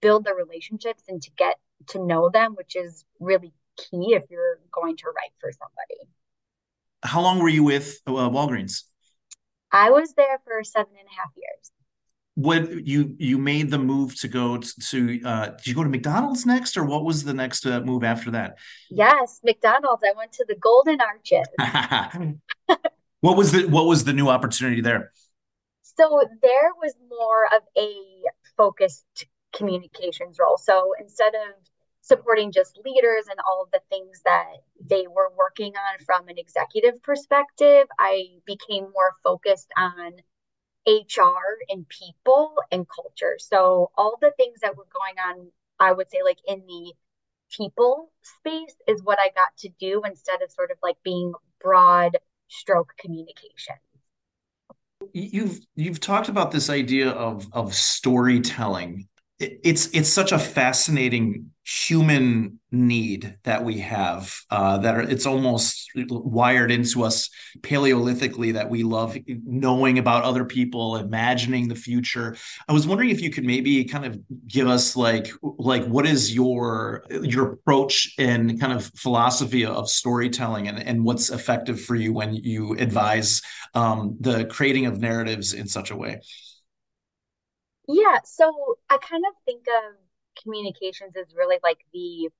build 0.00 0.24
the 0.24 0.34
relationships 0.34 1.02
and 1.08 1.20
to 1.22 1.30
get 1.36 1.56
to 1.88 2.04
know 2.04 2.30
them, 2.30 2.54
which 2.54 2.76
is 2.76 3.04
really 3.18 3.52
key 3.76 4.14
if 4.14 4.24
you're 4.30 4.58
going 4.72 4.96
to 4.96 5.06
write 5.06 5.32
for 5.40 5.50
somebody. 5.52 6.10
How 7.02 7.20
long 7.20 7.38
were 7.38 7.48
you 7.48 7.64
with 7.64 8.00
uh, 8.06 8.12
Walgreens? 8.12 8.84
I 9.72 9.90
was 9.90 10.12
there 10.14 10.38
for 10.44 10.62
seven 10.64 10.92
and 10.98 11.08
a 11.08 11.20
half 11.20 11.30
years. 11.36 11.72
What 12.34 12.86
you 12.86 13.14
you 13.18 13.38
made 13.38 13.70
the 13.70 13.78
move 13.78 14.18
to 14.20 14.28
go 14.28 14.58
to? 14.58 15.20
Uh, 15.24 15.48
did 15.48 15.66
you 15.66 15.74
go 15.74 15.82
to 15.82 15.88
McDonald's 15.88 16.46
next, 16.46 16.76
or 16.76 16.84
what 16.84 17.04
was 17.04 17.24
the 17.24 17.34
next 17.34 17.66
uh, 17.66 17.80
move 17.80 18.02
after 18.02 18.30
that? 18.30 18.56
Yes, 18.88 19.40
McDonald's. 19.44 20.02
I 20.04 20.16
went 20.16 20.32
to 20.32 20.44
the 20.48 20.54
Golden 20.54 21.00
Arches. 21.00 21.48
what 23.20 23.36
was 23.36 23.52
the 23.52 23.66
what 23.66 23.86
was 23.86 24.04
the 24.04 24.12
new 24.12 24.28
opportunity 24.28 24.80
there? 24.80 25.12
So 25.82 26.22
there 26.40 26.70
was 26.80 26.94
more 27.10 27.46
of 27.46 27.62
a 27.76 27.94
focused 28.56 29.26
communications 29.52 30.38
role. 30.38 30.56
So 30.56 30.94
instead 31.00 31.34
of 31.34 31.54
supporting 32.10 32.50
just 32.50 32.76
leaders 32.84 33.26
and 33.30 33.38
all 33.46 33.62
of 33.62 33.70
the 33.70 33.80
things 33.88 34.20
that 34.24 34.56
they 34.84 35.06
were 35.06 35.30
working 35.38 35.72
on 35.76 36.04
from 36.04 36.26
an 36.28 36.38
executive 36.38 37.00
perspective, 37.04 37.86
I 38.00 38.24
became 38.44 38.84
more 38.92 39.12
focused 39.22 39.70
on 39.76 40.14
HR 40.88 41.56
and 41.68 41.86
people 41.88 42.56
and 42.72 42.84
culture. 42.88 43.36
So 43.38 43.92
all 43.96 44.18
the 44.20 44.32
things 44.36 44.58
that 44.62 44.76
were 44.76 44.88
going 44.92 45.18
on, 45.24 45.52
I 45.78 45.92
would 45.92 46.10
say 46.10 46.18
like 46.24 46.40
in 46.48 46.64
the 46.66 46.92
people 47.56 48.10
space 48.22 48.74
is 48.88 49.04
what 49.04 49.20
I 49.20 49.28
got 49.28 49.56
to 49.58 49.68
do 49.78 50.02
instead 50.04 50.42
of 50.42 50.50
sort 50.50 50.72
of 50.72 50.78
like 50.82 50.96
being 51.04 51.32
broad 51.60 52.18
stroke 52.48 52.94
communication 52.98 53.76
you've 55.12 55.60
you've 55.76 56.00
talked 56.00 56.28
about 56.28 56.50
this 56.50 56.70
idea 56.70 57.10
of 57.10 57.48
of 57.52 57.74
storytelling 57.74 59.08
it's 59.40 59.88
it's 59.94 60.10
such 60.10 60.32
a 60.32 60.38
fascinating 60.38 61.50
human 61.64 62.58
need 62.72 63.36
that 63.44 63.64
we 63.64 63.78
have 63.78 64.34
uh, 64.50 64.78
that 64.78 64.94
are, 64.94 65.02
it's 65.02 65.24
almost 65.24 65.90
wired 66.08 66.70
into 66.70 67.04
us 67.04 67.30
paleolithically 67.60 68.52
that 68.52 68.68
we 68.68 68.82
love 68.82 69.16
knowing 69.26 69.98
about 69.98 70.24
other 70.24 70.44
people 70.44 70.96
imagining 70.96 71.68
the 71.68 71.74
future. 71.74 72.36
I 72.68 72.72
was 72.72 72.86
wondering 72.86 73.10
if 73.10 73.20
you 73.20 73.30
could 73.30 73.44
maybe 73.44 73.84
kind 73.84 74.04
of 74.04 74.18
give 74.46 74.68
us 74.68 74.94
like 74.94 75.30
like 75.40 75.84
what 75.84 76.06
is 76.06 76.34
your 76.34 77.04
your 77.22 77.52
approach 77.52 78.14
and 78.18 78.60
kind 78.60 78.72
of 78.72 78.90
philosophy 78.96 79.64
of 79.64 79.88
storytelling 79.88 80.68
and, 80.68 80.78
and 80.78 81.04
what's 81.04 81.30
effective 81.30 81.80
for 81.80 81.94
you 81.94 82.12
when 82.12 82.34
you 82.34 82.76
advise 82.78 83.40
um, 83.74 84.16
the 84.20 84.44
creating 84.46 84.86
of 84.86 85.00
narratives 85.00 85.54
in 85.54 85.66
such 85.66 85.90
a 85.90 85.96
way 85.96 86.20
yeah, 87.94 88.18
so 88.24 88.78
I 88.88 88.98
kind 88.98 89.24
of 89.28 89.34
think 89.44 89.66
of 89.68 89.96
communications 90.42 91.16
as 91.16 91.34
really 91.34 91.58
like 91.62 91.78
the 91.92 92.30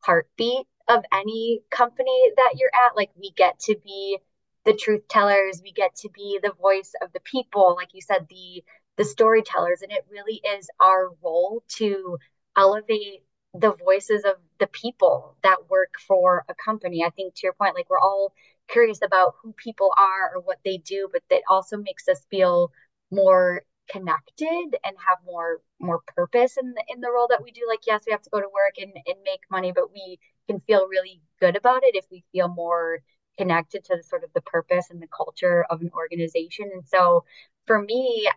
heartbeat 0.00 0.66
of 0.88 1.04
any 1.12 1.62
company 1.70 2.32
that 2.36 2.54
you're 2.56 2.70
at. 2.74 2.96
Like 2.96 3.10
we 3.16 3.32
get 3.36 3.58
to 3.60 3.76
be 3.84 4.18
the 4.64 4.74
truth 4.74 5.08
tellers, 5.08 5.60
we 5.62 5.72
get 5.72 5.94
to 5.96 6.10
be 6.10 6.38
the 6.42 6.52
voice 6.52 6.92
of 7.02 7.12
the 7.12 7.20
people, 7.20 7.74
like 7.76 7.94
you 7.94 8.00
said, 8.00 8.26
the 8.28 8.64
the 8.96 9.04
storytellers, 9.04 9.82
and 9.82 9.92
it 9.92 10.04
really 10.10 10.40
is 10.58 10.68
our 10.80 11.10
role 11.22 11.62
to 11.68 12.18
elevate 12.56 13.24
the 13.54 13.72
voices 13.72 14.24
of 14.24 14.34
the 14.58 14.66
people 14.68 15.36
that 15.42 15.70
work 15.70 15.94
for 16.06 16.44
a 16.48 16.54
company. 16.54 17.02
I 17.04 17.10
think 17.10 17.34
to 17.34 17.40
your 17.44 17.54
point, 17.54 17.74
like 17.74 17.88
we're 17.88 17.98
all 17.98 18.32
curious 18.68 19.00
about 19.02 19.34
who 19.42 19.52
people 19.54 19.92
are 19.96 20.36
or 20.36 20.40
what 20.42 20.58
they 20.64 20.76
do, 20.78 21.08
but 21.12 21.22
that 21.30 21.42
also 21.48 21.76
makes 21.78 22.08
us 22.08 22.24
feel 22.30 22.72
more 23.10 23.62
connected 23.90 24.76
and 24.84 24.96
have 25.06 25.18
more 25.24 25.60
more 25.80 26.00
purpose 26.16 26.56
in 26.60 26.72
the 26.74 26.84
in 26.88 27.00
the 27.00 27.10
role 27.10 27.26
that 27.30 27.42
we 27.42 27.50
do. 27.50 27.62
Like 27.68 27.86
yes 27.86 28.02
we 28.06 28.12
have 28.12 28.22
to 28.22 28.30
go 28.30 28.40
to 28.40 28.48
work 28.52 28.74
and, 28.78 28.92
and 29.06 29.16
make 29.24 29.40
money 29.50 29.72
but 29.72 29.92
we 29.92 30.18
can 30.48 30.60
feel 30.60 30.88
really 30.88 31.22
good 31.40 31.56
about 31.56 31.82
it 31.84 31.94
if 31.96 32.04
we 32.10 32.24
feel 32.32 32.48
more 32.48 33.00
connected 33.38 33.84
to 33.84 33.96
the 33.96 34.02
sort 34.02 34.24
of 34.24 34.32
the 34.34 34.42
purpose 34.42 34.90
and 34.90 35.00
the 35.02 35.08
culture 35.08 35.64
of 35.70 35.80
an 35.80 35.90
organization. 35.94 36.70
And 36.72 36.86
so 36.86 37.24
for 37.66 37.80
me 37.80 38.28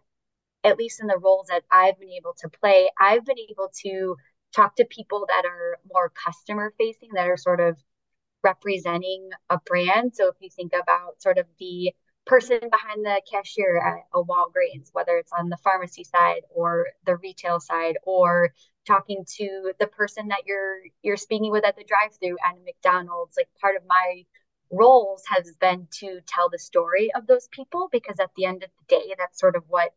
at 0.64 0.78
least 0.78 1.02
in 1.02 1.08
the 1.08 1.18
roles 1.18 1.48
that 1.48 1.64
i've 1.72 2.00
been 2.00 2.10
able 2.12 2.34
to 2.38 2.48
play 2.48 2.90
i've 3.00 3.26
been 3.26 3.40
able 3.50 3.70
to 3.74 4.16
talk 4.56 4.76
to 4.76 4.86
people 4.86 5.26
that 5.28 5.44
are 5.46 5.78
more 5.92 6.10
customer 6.10 6.74
facing 6.78 7.10
that 7.14 7.28
are 7.28 7.38
sort 7.38 7.60
of 7.60 7.78
representing 8.44 9.30
a 9.50 9.60
brand. 9.66 10.14
So 10.16 10.28
if 10.28 10.36
you 10.40 10.50
think 10.50 10.74
about 10.74 11.22
sort 11.22 11.38
of 11.38 11.46
the 11.60 11.94
person 12.26 12.60
behind 12.60 13.06
the 13.06 13.22
cashier 13.30 13.78
at 13.78 14.06
a 14.14 14.24
Walgreens, 14.24 14.90
whether 14.94 15.18
it's 15.18 15.32
on 15.38 15.50
the 15.50 15.58
pharmacy 15.58 16.04
side 16.04 16.42
or 16.50 16.88
the 17.06 17.18
retail 17.18 17.60
side, 17.60 17.98
or 18.04 18.54
talking 18.88 19.26
to 19.38 19.74
the 19.80 19.88
person 19.88 20.30
that 20.30 20.46
you're 20.46 20.80
you're 21.02 21.18
speaking 21.18 21.52
with 21.52 21.66
at 21.66 21.76
the 21.76 21.84
drive-through 21.84 22.38
at 22.46 22.56
a 22.56 22.64
McDonald's. 22.64 23.36
Like 23.38 23.50
part 23.60 23.76
of 23.76 23.84
my 23.88 24.24
roles 24.72 25.24
has 25.28 25.54
been 25.60 25.88
to 26.00 26.20
tell 26.28 26.50
the 26.50 26.60
story 26.60 27.12
of 27.16 27.28
those 27.28 27.48
people 27.52 27.90
because 27.92 28.20
at 28.20 28.32
the 28.36 28.46
end 28.46 28.64
of 28.64 28.70
the 28.80 28.96
day, 28.96 29.16
that's 29.18 29.40
sort 29.40 29.56
of 29.56 29.64
what 29.68 29.92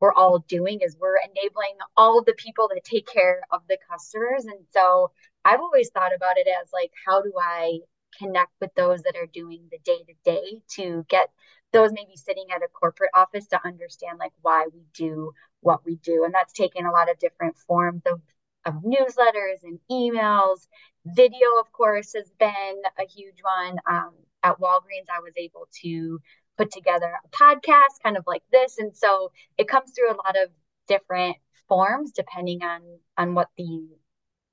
we're 0.00 0.14
all 0.14 0.38
doing 0.48 0.80
is 0.82 0.96
we're 0.98 1.18
enabling 1.18 1.76
all 1.96 2.18
of 2.18 2.24
the 2.24 2.34
people 2.34 2.68
to 2.68 2.80
take 2.82 3.06
care 3.06 3.40
of 3.50 3.60
the 3.68 3.78
customers. 3.90 4.44
And 4.46 4.64
so 4.70 5.10
I've 5.44 5.60
always 5.60 5.90
thought 5.90 6.14
about 6.14 6.38
it 6.38 6.46
as 6.62 6.70
like, 6.72 6.90
how 7.06 7.20
do 7.22 7.32
I 7.38 7.80
connect 8.18 8.52
with 8.60 8.74
those 8.74 9.02
that 9.02 9.16
are 9.16 9.26
doing 9.26 9.68
the 9.70 9.78
day 9.84 10.02
to 10.06 10.14
day 10.24 10.62
to 10.76 11.04
get 11.08 11.28
those 11.72 11.92
maybe 11.92 12.16
sitting 12.16 12.46
at 12.54 12.62
a 12.62 12.68
corporate 12.68 13.10
office 13.14 13.46
to 13.48 13.66
understand 13.66 14.18
like 14.18 14.32
why 14.42 14.66
we 14.72 14.84
do 14.94 15.32
what 15.60 15.84
we 15.84 15.96
do. 15.96 16.24
And 16.24 16.34
that's 16.34 16.52
taken 16.52 16.86
a 16.86 16.90
lot 16.90 17.10
of 17.10 17.18
different 17.18 17.56
forms 17.56 18.02
of, 18.06 18.20
of 18.64 18.82
newsletters 18.82 19.62
and 19.62 19.78
emails. 19.90 20.66
Video 21.06 21.46
of 21.60 21.70
course 21.72 22.14
has 22.14 22.30
been 22.38 22.82
a 22.98 23.06
huge 23.06 23.38
one. 23.42 23.78
Um, 23.88 24.12
at 24.42 24.58
walgreens 24.58 25.04
i 25.14 25.20
was 25.20 25.34
able 25.36 25.68
to 25.82 26.18
put 26.56 26.70
together 26.70 27.12
a 27.24 27.28
podcast 27.28 28.02
kind 28.02 28.16
of 28.16 28.24
like 28.26 28.42
this. 28.50 28.78
And 28.78 28.96
so 28.96 29.32
it 29.58 29.68
comes 29.68 29.92
through 29.92 30.10
a 30.12 30.16
lot 30.16 30.36
of 30.42 30.50
different 30.88 31.36
forms 31.68 32.12
depending 32.12 32.62
on 32.62 32.80
on 33.16 33.34
what 33.34 33.48
the 33.56 33.88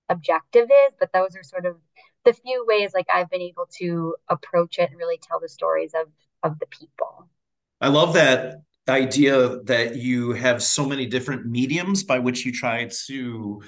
objective 0.10 0.66
is. 0.66 0.94
But 1.00 1.12
those 1.14 1.36
are 1.36 1.44
sort 1.44 1.66
of 1.66 1.78
the 2.26 2.34
few 2.34 2.66
ways 2.68 2.92
like 2.94 3.08
i've 3.14 3.30
been 3.30 3.42
able 3.42 3.68
to 3.80 4.14
approach 4.28 4.80
it 4.80 4.90
and 4.90 5.00
really 5.00 5.18
tell 5.18 5.40
the 5.40 5.48
stories 5.48 5.94
of 5.94 6.10
of 6.44 6.60
the 6.60 6.66
people. 6.68 7.30
I 7.82 7.90
love 7.90 8.14
that 8.14 8.62
idea 8.90 9.60
that 9.64 9.96
you 9.96 10.32
have 10.32 10.64
so 10.64 10.86
many 10.86 11.06
different 11.06 11.46
mediums 11.46 12.04
by 12.04 12.20
which 12.20 12.46
you 12.46 12.52
try 12.52 12.90
to 13.08 13.62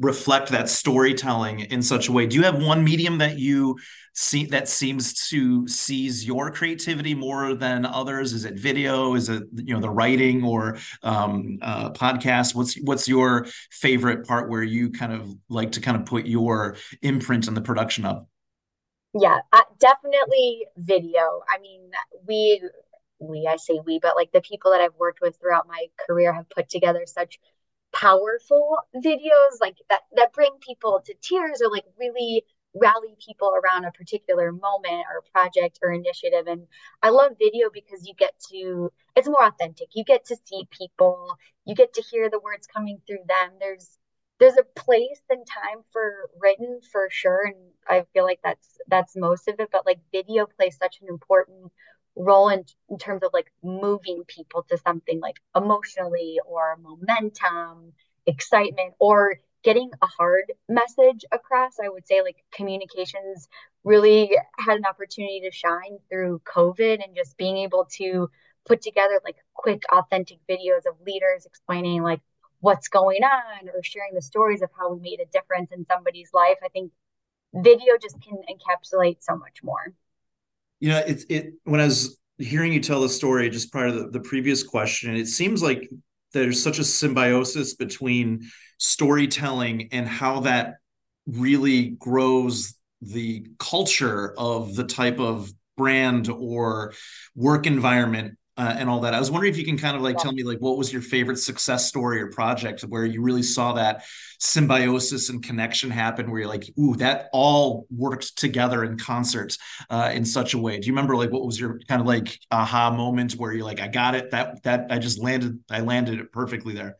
reflect 0.00 0.50
that 0.50 0.68
storytelling 0.68 1.60
in 1.60 1.82
such 1.82 2.08
a 2.08 2.12
way. 2.12 2.26
Do 2.26 2.36
you 2.36 2.44
have 2.44 2.62
one 2.62 2.84
medium 2.84 3.18
that 3.18 3.38
you 3.38 3.76
see 4.14 4.46
that 4.46 4.68
seems 4.68 5.28
to 5.28 5.66
seize 5.68 6.24
your 6.24 6.50
creativity 6.50 7.14
more 7.14 7.54
than 7.54 7.84
others? 7.84 8.32
Is 8.32 8.44
it 8.44 8.54
video? 8.54 9.14
Is 9.14 9.28
it 9.28 9.44
you 9.54 9.74
know 9.74 9.80
the 9.80 9.90
writing 9.90 10.44
or 10.44 10.78
um, 11.02 11.58
uh, 11.62 11.90
podcast? 11.90 12.54
What's 12.54 12.74
what's 12.80 13.08
your 13.08 13.46
favorite 13.70 14.26
part 14.26 14.48
where 14.48 14.62
you 14.62 14.90
kind 14.90 15.12
of 15.12 15.34
like 15.48 15.72
to 15.72 15.80
kind 15.80 15.96
of 15.96 16.06
put 16.06 16.26
your 16.26 16.76
imprint 17.02 17.48
on 17.48 17.54
the 17.54 17.60
production 17.60 18.04
of? 18.04 18.26
Yeah, 19.14 19.38
uh, 19.52 19.62
definitely 19.78 20.66
video. 20.76 21.42
I 21.48 21.58
mean, 21.60 21.90
we 22.26 22.62
we 23.18 23.46
I 23.46 23.56
say 23.56 23.80
we, 23.84 23.98
but 24.00 24.16
like 24.16 24.32
the 24.32 24.40
people 24.40 24.70
that 24.72 24.80
I've 24.80 24.94
worked 24.98 25.20
with 25.20 25.38
throughout 25.40 25.66
my 25.66 25.86
career 26.06 26.32
have 26.32 26.48
put 26.50 26.68
together 26.68 27.04
such 27.06 27.38
powerful 27.92 28.78
videos 28.96 29.60
like 29.60 29.76
that 29.88 30.02
that 30.16 30.32
bring 30.34 30.52
people 30.60 31.00
to 31.06 31.14
tears 31.22 31.62
or 31.62 31.70
like 31.70 31.84
really 31.98 32.44
rally 32.74 33.16
people 33.24 33.52
around 33.54 33.86
a 33.86 33.92
particular 33.92 34.52
moment 34.52 35.06
or 35.10 35.22
project 35.32 35.78
or 35.82 35.90
initiative. 35.92 36.46
And 36.46 36.66
i 37.02 37.08
love 37.10 37.32
video 37.38 37.70
because 37.72 38.06
you 38.06 38.14
get 38.14 38.34
to 38.50 38.92
it's 39.16 39.28
more 39.28 39.44
authentic. 39.46 39.88
You 39.94 40.04
get 40.04 40.26
to 40.26 40.36
see 40.46 40.68
people. 40.70 41.36
You 41.64 41.74
get 41.74 41.94
to 41.94 42.02
hear 42.02 42.30
the 42.30 42.40
words 42.40 42.66
coming 42.66 43.00
through 43.06 43.24
them. 43.26 43.52
There's 43.60 43.98
there's 44.40 44.56
a 44.56 44.80
place 44.80 45.20
and 45.30 45.46
time 45.46 45.82
for 45.92 46.30
written 46.40 46.80
for 46.92 47.08
sure 47.10 47.44
and 47.46 47.56
i 47.88 48.04
feel 48.12 48.24
like 48.24 48.40
that's 48.42 48.78
that's 48.88 49.16
most 49.16 49.48
of 49.48 49.56
it 49.58 49.68
but 49.72 49.86
like 49.86 49.98
video 50.12 50.46
plays 50.46 50.76
such 50.76 50.98
an 51.02 51.08
important 51.08 51.72
role 52.18 52.48
in, 52.48 52.64
in 52.90 52.98
terms 52.98 53.22
of 53.22 53.30
like 53.32 53.52
moving 53.62 54.24
people 54.26 54.64
to 54.68 54.76
something 54.78 55.20
like 55.20 55.36
emotionally 55.56 56.38
or 56.46 56.76
momentum 56.82 57.92
excitement 58.26 58.94
or 58.98 59.38
getting 59.64 59.90
a 60.02 60.06
hard 60.06 60.52
message 60.68 61.24
across. 61.32 61.74
I 61.82 61.88
would 61.88 62.06
say 62.06 62.22
like 62.22 62.36
communications 62.52 63.48
really 63.84 64.36
had 64.58 64.76
an 64.76 64.84
opportunity 64.84 65.40
to 65.44 65.50
shine 65.50 65.98
through 66.10 66.40
covid 66.44 67.02
and 67.04 67.16
just 67.16 67.36
being 67.36 67.56
able 67.58 67.86
to 67.96 68.28
put 68.66 68.82
together 68.82 69.20
like 69.24 69.36
quick 69.54 69.82
authentic 69.90 70.38
videos 70.48 70.84
of 70.86 71.00
leaders 71.06 71.46
explaining 71.46 72.02
like 72.02 72.20
what's 72.60 72.88
going 72.88 73.22
on 73.22 73.68
or 73.74 73.82
sharing 73.82 74.14
the 74.14 74.22
stories 74.22 74.62
of 74.62 74.70
how 74.78 74.92
we 74.92 75.00
made 75.00 75.20
a 75.20 75.26
difference 75.26 75.70
in 75.72 75.86
somebody's 75.86 76.30
life. 76.32 76.56
I 76.64 76.68
think 76.68 76.92
video 77.54 77.94
just 78.00 78.20
can 78.20 78.38
encapsulate 78.48 79.18
so 79.20 79.36
much 79.36 79.62
more. 79.62 79.94
You 80.80 80.90
know, 80.90 81.02
it's 81.06 81.24
it 81.28 81.54
when 81.64 81.80
I 81.80 81.84
was 81.84 82.18
hearing 82.38 82.72
you 82.72 82.80
tell 82.80 83.00
the 83.00 83.08
story 83.08 83.50
just 83.50 83.72
prior 83.72 83.90
to 83.90 84.04
the, 84.04 84.10
the 84.10 84.20
previous 84.20 84.62
question, 84.62 85.16
it 85.16 85.26
seems 85.26 85.62
like 85.62 85.88
there's 86.32 86.62
such 86.62 86.78
a 86.78 86.84
symbiosis 86.84 87.74
between 87.74 88.48
storytelling 88.78 89.88
and 89.92 90.06
how 90.06 90.40
that 90.40 90.74
really 91.26 91.90
grows 91.98 92.74
the 93.00 93.46
culture 93.58 94.34
of 94.38 94.74
the 94.74 94.84
type 94.84 95.18
of 95.18 95.50
brand 95.76 96.28
or 96.28 96.92
work 97.34 97.66
environment 97.66 98.36
uh, 98.58 98.74
and 98.76 98.90
all 98.90 99.00
that. 99.00 99.14
I 99.14 99.20
was 99.20 99.30
wondering 99.30 99.52
if 99.52 99.58
you 99.58 99.64
can 99.64 99.78
kind 99.78 99.96
of 99.96 100.02
like 100.02 100.16
yeah. 100.16 100.24
tell 100.24 100.32
me 100.32 100.42
like 100.42 100.58
what 100.58 100.76
was 100.76 100.92
your 100.92 101.00
favorite 101.00 101.38
success 101.38 101.86
story 101.86 102.20
or 102.20 102.26
project 102.26 102.82
where 102.82 103.04
you 103.04 103.22
really 103.22 103.44
saw 103.44 103.74
that 103.74 104.04
symbiosis 104.40 105.28
and 105.28 105.42
connection 105.42 105.90
happen, 105.90 106.28
where 106.28 106.40
you're 106.40 106.48
like, 106.48 106.68
ooh, 106.78 106.96
that 106.96 107.28
all 107.32 107.86
worked 107.88 108.36
together 108.36 108.82
in 108.82 108.98
concert 108.98 109.56
uh, 109.90 110.10
in 110.12 110.24
such 110.24 110.54
a 110.54 110.58
way. 110.58 110.78
Do 110.78 110.88
you 110.88 110.92
remember 110.92 111.14
like 111.16 111.30
what 111.30 111.46
was 111.46 111.58
your 111.58 111.78
kind 111.88 112.00
of 112.00 112.06
like 112.06 112.36
aha 112.50 112.90
moment 112.90 113.34
where 113.34 113.52
you're 113.52 113.64
like, 113.64 113.80
I 113.80 113.86
got 113.86 114.16
it, 114.16 114.32
that 114.32 114.62
that 114.64 114.88
I 114.90 114.98
just 114.98 115.20
landed, 115.20 115.60
I 115.70 115.80
landed 115.80 116.18
it 116.18 116.32
perfectly 116.32 116.74
there. 116.74 116.96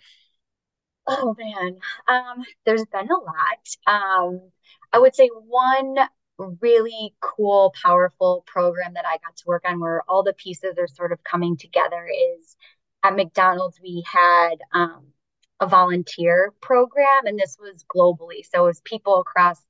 Oh 1.09 1.35
man, 1.37 1.79
um, 2.07 2.45
there's 2.67 2.85
been 2.85 3.09
a 3.11 3.19
lot. 3.19 3.67
Um, 3.87 4.51
I 4.93 4.99
would 4.99 5.15
say 5.15 5.29
one 5.29 5.97
really 6.39 7.15
cool, 7.21 7.75
powerful 7.83 8.45
program 8.47 8.95
that 8.95 9.05
I 9.07 9.19
got 9.25 9.37
to 9.37 9.45
work 9.47 9.65
on 9.67 9.81
where 9.81 10.03
all 10.09 10.23
the 10.23 10.33
pieces 10.33 10.77
are 10.79 10.87
sort 10.87 11.13
of 11.13 11.23
coming 11.25 11.57
together 11.57 12.09
is 12.39 12.57
at 13.03 13.15
McDonald's, 13.15 13.81
we 13.81 14.05
had 14.11 14.57
um, 14.73 15.07
a 15.61 15.67
volunteer 15.67 16.53
program, 16.61 17.27
and 17.27 17.39
this 17.39 17.57
was 17.61 17.85
globally. 17.85 18.45
So 18.51 18.65
it 18.65 18.67
was 18.67 18.81
people 18.81 19.21
across 19.21 19.61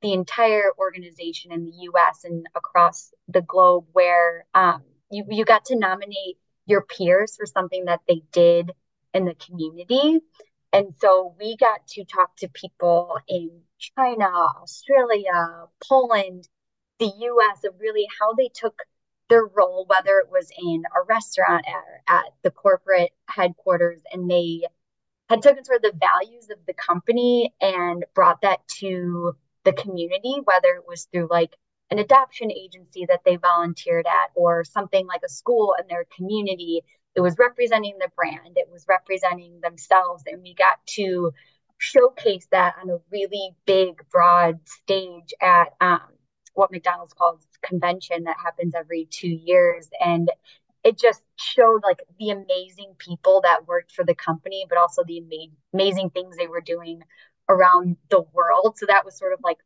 the 0.00 0.12
entire 0.12 0.70
organization 0.78 1.52
in 1.52 1.64
the 1.64 1.88
US 1.92 2.24
and 2.24 2.46
across 2.54 3.12
the 3.28 3.42
globe 3.42 3.86
where 3.92 4.46
um, 4.54 4.82
you, 5.10 5.24
you 5.30 5.44
got 5.44 5.66
to 5.66 5.78
nominate 5.78 6.38
your 6.66 6.82
peers 6.82 7.36
for 7.36 7.46
something 7.46 7.84
that 7.84 8.00
they 8.08 8.22
did 8.32 8.72
in 9.14 9.24
the 9.24 9.34
community. 9.34 10.20
And 10.72 10.94
so 10.98 11.34
we 11.38 11.56
got 11.56 11.86
to 11.88 12.04
talk 12.04 12.36
to 12.36 12.48
people 12.48 13.18
in 13.28 13.62
China, 13.78 14.26
Australia, 14.62 15.66
Poland, 15.86 16.48
the 16.98 17.12
US 17.18 17.64
of 17.64 17.74
really 17.78 18.06
how 18.18 18.32
they 18.34 18.48
took 18.48 18.78
their 19.28 19.44
role, 19.44 19.86
whether 19.86 20.18
it 20.18 20.30
was 20.30 20.50
in 20.56 20.84
a 20.94 21.04
restaurant 21.06 21.64
or 21.66 22.02
at 22.08 22.24
the 22.42 22.50
corporate 22.50 23.12
headquarters, 23.28 24.02
and 24.12 24.30
they 24.30 24.62
had 25.28 25.42
taken 25.42 25.64
sort 25.64 25.84
of 25.84 25.92
the 25.92 25.98
values 25.98 26.50
of 26.50 26.58
the 26.66 26.74
company 26.74 27.54
and 27.60 28.04
brought 28.14 28.42
that 28.42 28.66
to 28.68 29.36
the 29.64 29.72
community, 29.72 30.36
whether 30.44 30.74
it 30.74 30.84
was 30.86 31.08
through 31.12 31.28
like 31.30 31.56
an 31.90 31.98
adoption 31.98 32.50
agency 32.50 33.06
that 33.06 33.20
they 33.24 33.36
volunteered 33.36 34.06
at 34.06 34.30
or 34.34 34.64
something 34.64 35.06
like 35.06 35.22
a 35.24 35.28
school 35.28 35.74
in 35.80 35.86
their 35.88 36.06
community. 36.16 36.82
It 37.14 37.20
was 37.20 37.36
representing 37.38 37.98
the 37.98 38.10
brand, 38.16 38.56
it 38.56 38.68
was 38.70 38.86
representing 38.88 39.60
themselves, 39.60 40.22
and 40.26 40.42
we 40.42 40.54
got 40.54 40.84
to 40.96 41.32
showcase 41.78 42.46
that 42.52 42.76
on 42.80 42.90
a 42.90 42.98
really 43.10 43.54
big, 43.66 44.02
broad 44.10 44.60
stage 44.66 45.34
at 45.40 45.74
um, 45.80 46.00
what 46.54 46.70
McDonald's 46.70 47.12
calls 47.12 47.44
convention 47.62 48.24
that 48.24 48.36
happens 48.42 48.74
every 48.74 49.08
two 49.10 49.28
years. 49.28 49.88
And 50.00 50.30
it 50.84 50.98
just 50.98 51.22
showed 51.36 51.82
like 51.82 52.00
the 52.18 52.30
amazing 52.30 52.94
people 52.98 53.40
that 53.42 53.66
worked 53.66 53.92
for 53.92 54.04
the 54.04 54.14
company, 54.14 54.64
but 54.68 54.78
also 54.78 55.02
the 55.04 55.18
ama- 55.18 55.52
amazing 55.72 56.10
things 56.10 56.36
they 56.36 56.46
were 56.46 56.60
doing 56.60 57.02
around 57.48 57.96
the 58.10 58.22
world. 58.32 58.78
So 58.78 58.86
that 58.86 59.04
was 59.04 59.18
sort 59.18 59.32
of 59.32 59.40
like 59.42 59.58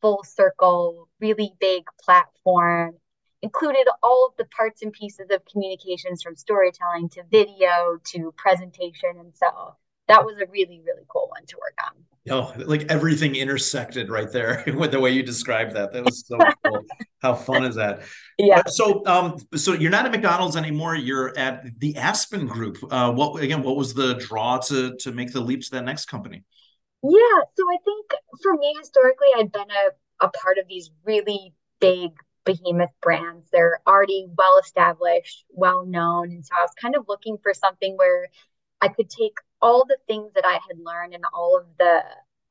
full 0.00 0.24
circle, 0.24 1.08
really 1.20 1.54
big 1.60 1.84
platform, 2.02 2.96
included 3.44 3.86
all 4.02 4.26
of 4.26 4.36
the 4.38 4.46
parts 4.46 4.80
and 4.82 4.90
pieces 4.92 5.26
of 5.30 5.44
communications 5.44 6.22
from 6.22 6.34
storytelling 6.34 7.10
to 7.10 7.22
video 7.30 7.98
to 8.02 8.32
presentation. 8.38 9.10
And 9.18 9.32
so 9.34 9.76
that 10.08 10.24
was 10.24 10.36
a 10.36 10.46
really 10.50 10.80
really 10.84 11.04
cool 11.08 11.28
one 11.30 11.44
to 11.46 11.56
work 11.58 11.78
on. 11.86 11.92
Oh 12.30 12.64
like 12.66 12.90
everything 12.90 13.36
intersected 13.36 14.08
right 14.08 14.32
there 14.32 14.64
with 14.74 14.92
the 14.92 15.00
way 15.00 15.10
you 15.10 15.22
described 15.22 15.74
that. 15.76 15.92
That 15.92 16.06
was 16.06 16.26
so 16.26 16.38
cool. 16.64 16.84
How 17.20 17.34
fun 17.34 17.64
is 17.64 17.74
that? 17.74 18.00
Yeah. 18.38 18.62
So 18.66 19.04
um 19.06 19.36
so 19.54 19.74
you're 19.74 19.90
not 19.90 20.06
at 20.06 20.12
mcdonald's 20.12 20.56
anymore. 20.56 20.96
You're 20.96 21.36
at 21.38 21.78
the 21.80 21.96
aspen 21.98 22.46
group. 22.46 22.78
Uh 22.90 23.12
what 23.12 23.42
again 23.42 23.62
what 23.62 23.76
was 23.76 23.92
the 23.92 24.14
draw 24.14 24.58
to 24.68 24.96
to 24.96 25.12
make 25.12 25.32
the 25.32 25.40
leap 25.40 25.60
to 25.64 25.70
that 25.72 25.84
next 25.84 26.06
company? 26.06 26.44
Yeah 27.02 27.40
so 27.56 27.64
i 27.70 27.76
think 27.84 28.06
for 28.42 28.54
me 28.54 28.74
historically 28.78 29.28
i'd 29.36 29.52
been 29.52 29.70
a, 29.70 30.24
a 30.24 30.30
part 30.30 30.56
of 30.56 30.66
these 30.66 30.90
really 31.04 31.52
big 31.78 32.12
behemoth 32.44 32.90
brands 33.00 33.48
they're 33.52 33.80
already 33.86 34.26
well 34.36 34.58
established 34.58 35.44
well 35.50 35.84
known 35.86 36.30
and 36.30 36.44
so 36.44 36.54
i 36.56 36.60
was 36.62 36.72
kind 36.80 36.94
of 36.96 37.06
looking 37.08 37.36
for 37.42 37.54
something 37.54 37.96
where 37.96 38.28
I 38.84 38.88
could 38.88 39.08
take 39.08 39.38
all 39.62 39.86
the 39.86 39.96
things 40.06 40.32
that 40.34 40.44
I 40.44 40.54
had 40.54 40.78
learned 40.78 41.14
and 41.14 41.24
all 41.32 41.58
of 41.58 41.66
the 41.78 42.02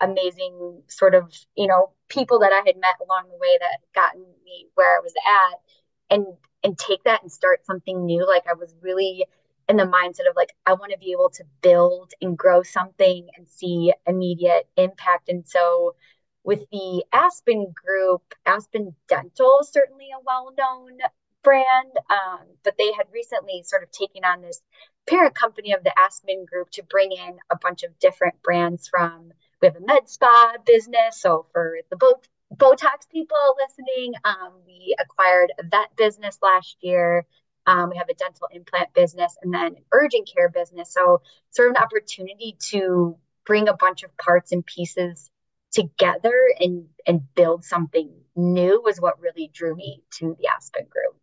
amazing 0.02 0.82
sort 0.88 1.14
of, 1.14 1.32
you 1.56 1.68
know, 1.68 1.92
people 2.10 2.40
that 2.40 2.52
I 2.52 2.64
had 2.66 2.76
met 2.76 2.96
along 3.02 3.30
the 3.30 3.38
way 3.38 3.56
that 3.60 3.70
had 3.72 3.94
gotten 3.94 4.26
me 4.44 4.68
where 4.74 4.98
I 4.98 5.02
was 5.02 5.14
at 5.16 6.16
and 6.16 6.26
and 6.64 6.78
take 6.78 7.04
that 7.04 7.22
and 7.22 7.32
start 7.32 7.66
something 7.66 8.06
new. 8.06 8.28
Like 8.28 8.48
I 8.50 8.54
was 8.54 8.74
really 8.82 9.28
in 9.70 9.78
the 9.78 9.84
mindset 9.84 10.28
of 10.28 10.36
like 10.36 10.54
I 10.66 10.74
want 10.74 10.92
to 10.92 10.98
be 10.98 11.12
able 11.12 11.30
to 11.36 11.44
build 11.62 12.14
and 12.20 12.36
grow 12.36 12.64
something 12.64 13.28
and 13.38 13.48
see 13.48 13.94
immediate 14.08 14.68
impact. 14.76 15.30
And 15.30 15.48
so 15.48 15.96
with 16.44 16.62
the 16.72 17.06
Aspen 17.12 17.74
group, 17.74 18.22
Aspen 18.46 18.96
Dental 19.08 19.60
is 19.62 19.70
certainly 19.70 20.10
a 20.16 20.24
well-known 20.26 20.98
brand, 21.44 21.92
um, 22.10 22.48
but 22.64 22.78
they 22.78 22.92
had 22.94 23.08
recently 23.14 23.64
sort 23.64 23.84
of 23.84 23.92
taken 23.92 24.24
on 24.24 24.42
this 24.42 24.62
parent 25.08 25.36
company 25.36 25.74
of 25.74 25.84
the 25.84 25.98
Aspen 25.98 26.46
Group 26.46 26.70
to 26.72 26.84
bring 26.84 27.12
in 27.12 27.38
a 27.50 27.58
bunch 27.62 27.84
of 27.84 27.98
different 28.00 28.42
brands 28.42 28.88
from. 28.88 29.32
We 29.62 29.68
have 29.68 29.76
a 29.76 29.82
med 29.82 30.10
spa 30.10 30.56
business, 30.66 31.22
so 31.22 31.46
for 31.52 31.78
the 31.90 31.96
both 31.96 32.28
Botox 32.56 33.10
people 33.12 33.38
listening, 33.58 34.14
um, 34.24 34.54
we 34.66 34.96
acquired 35.00 35.52
a 35.60 35.64
vet 35.64 35.96
business 35.96 36.38
last 36.42 36.78
year. 36.82 37.26
Um, 37.66 37.90
we 37.90 37.98
have 37.98 38.10
a 38.10 38.14
dental 38.14 38.48
implant 38.52 38.94
business 38.94 39.38
and 39.42 39.54
then 39.54 39.78
urgent 39.92 40.30
care 40.34 40.50
business. 40.50 40.94
So, 40.94 41.22
sort 41.52 41.70
of 41.70 41.78
an 41.78 41.84
opportunity 41.84 42.58
to 42.72 43.18
bring 43.46 43.70
a 43.70 43.76
bunch 43.76 44.04
of 44.04 44.16
parts 44.18 44.52
and 44.52 44.66
pieces 44.66 45.32
together 45.74 46.34
and 46.60 46.86
and 47.06 47.22
build 47.36 47.64
something 47.64 48.10
new 48.36 48.82
was 48.84 49.00
what 49.00 49.20
really 49.20 49.50
drew 49.54 49.76
me 49.76 50.04
to 50.12 50.36
the 50.40 50.48
Aspen 50.48 50.86
Group. 50.90 51.18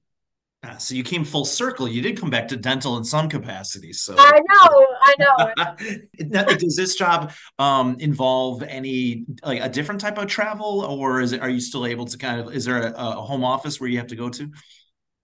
Ah, 0.62 0.76
so 0.76 0.94
you 0.94 1.02
came 1.02 1.24
full 1.24 1.46
circle. 1.46 1.88
You 1.88 2.02
did 2.02 2.20
come 2.20 2.28
back 2.28 2.48
to 2.48 2.56
dental 2.56 2.98
in 2.98 3.04
some 3.04 3.30
capacity. 3.30 3.94
So 3.94 4.14
I 4.18 4.40
know, 4.50 4.86
I 5.00 5.14
know. 5.18 6.54
Does 6.58 6.76
this 6.76 6.96
job 6.96 7.32
um, 7.58 7.96
involve 7.98 8.62
any 8.62 9.24
like 9.42 9.62
a 9.62 9.70
different 9.70 10.02
type 10.02 10.18
of 10.18 10.26
travel, 10.26 10.82
or 10.82 11.22
is 11.22 11.32
it? 11.32 11.40
Are 11.40 11.48
you 11.48 11.60
still 11.60 11.86
able 11.86 12.04
to 12.04 12.18
kind 12.18 12.40
of? 12.40 12.54
Is 12.54 12.66
there 12.66 12.88
a, 12.88 12.92
a 12.92 13.22
home 13.22 13.42
office 13.42 13.80
where 13.80 13.88
you 13.88 13.96
have 13.96 14.08
to 14.08 14.16
go 14.16 14.28
to? 14.28 14.50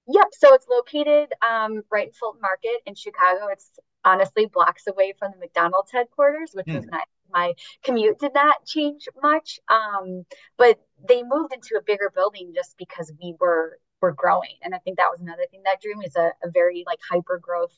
Yep. 0.09 0.27
So 0.33 0.55
it's 0.55 0.67
located 0.71 1.35
um, 1.47 1.83
right 1.91 2.07
in 2.07 2.13
Fulton 2.15 2.41
Market 2.41 2.81
in 2.87 2.95
Chicago. 2.95 3.49
It's 3.53 3.71
honestly 4.07 4.47
blocks 4.47 4.87
away 4.87 5.13
from 5.19 5.33
the 5.33 5.39
McDonald's 5.39 5.93
headquarters, 5.93 6.53
which 6.55 6.67
mm. 6.67 6.77
was 6.77 6.87
nice. 6.87 7.03
My 7.31 7.55
commute 7.85 8.19
did 8.19 8.35
not 8.35 8.65
change 8.67 9.09
much, 9.23 9.61
um, 9.69 10.25
but 10.59 10.79
they 11.09 11.23
moved 11.23 11.53
into 11.55 11.77
a 11.79 11.83
bigger 11.83 12.11
building 12.15 12.53
just 12.55 12.77
because 12.79 13.13
we 13.23 13.35
were 13.41 13.79
were 14.01 14.13
growing. 14.13 14.57
And 14.63 14.75
I 14.75 14.79
think 14.79 14.99
that 14.99 15.09
was 15.11 15.21
another 15.21 15.47
thing 15.51 15.63
that 15.65 15.81
drew 15.81 15.97
me 15.97 16.07
is 16.07 16.17
a, 16.17 16.33
a 16.45 16.51
very 16.51 16.85
like 16.87 16.99
hyper 17.11 17.39
growth 17.39 17.73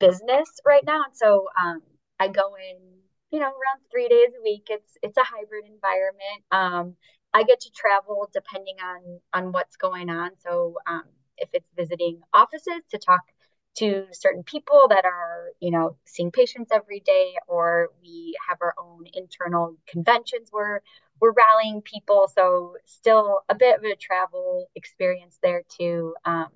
business 0.00 0.48
right 0.66 0.84
now. 0.84 1.02
And 1.06 1.16
so 1.16 1.46
um, 1.62 1.82
I 2.20 2.28
go 2.28 2.54
in, 2.56 2.76
you 3.30 3.40
know, 3.40 3.46
around 3.46 3.80
three 3.90 4.08
days 4.08 4.30
a 4.38 4.42
week. 4.42 4.66
It's 4.70 4.96
it's 5.02 5.16
a 5.16 5.24
hybrid 5.24 5.64
environment. 5.66 6.42
Um, 6.52 6.96
I 7.32 7.42
get 7.44 7.60
to 7.60 7.70
travel 7.74 8.28
depending 8.32 8.76
on 8.84 9.20
on 9.32 9.52
what's 9.52 9.76
going 9.76 10.10
on. 10.10 10.30
So 10.38 10.76
um, 10.86 11.04
if 11.38 11.48
it's 11.52 11.68
visiting 11.76 12.20
offices 12.32 12.82
to 12.90 12.98
talk 12.98 13.22
to 13.76 14.06
certain 14.12 14.42
people 14.42 14.86
that 14.88 15.04
are, 15.04 15.50
you 15.60 15.70
know, 15.70 15.96
seeing 16.04 16.30
patients 16.30 16.70
every 16.72 17.00
day, 17.00 17.34
or 17.48 17.90
we 18.02 18.34
have 18.48 18.58
our 18.60 18.74
own 18.78 19.06
internal 19.12 19.76
conventions 19.86 20.48
where 20.50 20.82
we're 21.20 21.32
rallying 21.32 21.82
people. 21.82 22.30
So 22.34 22.76
still 22.84 23.40
a 23.48 23.54
bit 23.54 23.78
of 23.78 23.84
a 23.84 23.96
travel 23.96 24.70
experience 24.74 25.38
there 25.42 25.62
too, 25.68 26.14
um, 26.24 26.48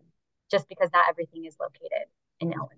just 0.50 0.68
because 0.68 0.90
not 0.92 1.06
everything 1.08 1.44
is 1.44 1.56
located 1.60 2.06
in 2.40 2.52
Illinois. 2.52 2.74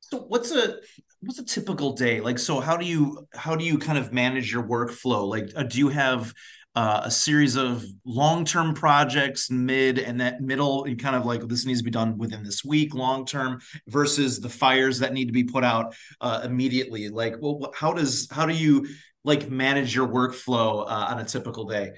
So 0.00 0.18
what's 0.18 0.50
a 0.50 0.80
what's 1.20 1.38
a 1.38 1.44
typical 1.44 1.94
day 1.94 2.20
like? 2.20 2.38
So 2.38 2.60
how 2.60 2.76
do 2.76 2.84
you 2.84 3.26
how 3.34 3.56
do 3.56 3.64
you 3.64 3.78
kind 3.78 3.96
of 3.96 4.12
manage 4.12 4.52
your 4.52 4.62
workflow? 4.62 5.26
Like, 5.26 5.50
uh, 5.56 5.62
do 5.62 5.78
you 5.78 5.88
have 5.88 6.34
uh, 6.74 7.02
a 7.04 7.10
series 7.10 7.56
of 7.56 7.84
long-term 8.04 8.74
projects, 8.74 9.50
mid 9.50 9.98
and 9.98 10.20
that 10.20 10.40
middle, 10.40 10.84
and 10.84 10.98
kind 10.98 11.14
of 11.14 11.26
like 11.26 11.46
this 11.48 11.66
needs 11.66 11.80
to 11.80 11.84
be 11.84 11.90
done 11.90 12.16
within 12.16 12.42
this 12.42 12.64
week, 12.64 12.94
long-term 12.94 13.60
versus 13.88 14.40
the 14.40 14.48
fires 14.48 14.98
that 15.00 15.12
need 15.12 15.26
to 15.26 15.32
be 15.32 15.44
put 15.44 15.64
out 15.64 15.94
uh, 16.20 16.40
immediately. 16.44 17.08
Like, 17.08 17.36
well, 17.40 17.72
how 17.74 17.92
does 17.92 18.28
how 18.30 18.46
do 18.46 18.54
you 18.54 18.86
like 19.24 19.50
manage 19.50 19.94
your 19.94 20.08
workflow 20.08 20.84
uh, 20.86 21.06
on 21.10 21.18
a 21.18 21.24
typical 21.24 21.64
day? 21.66 21.92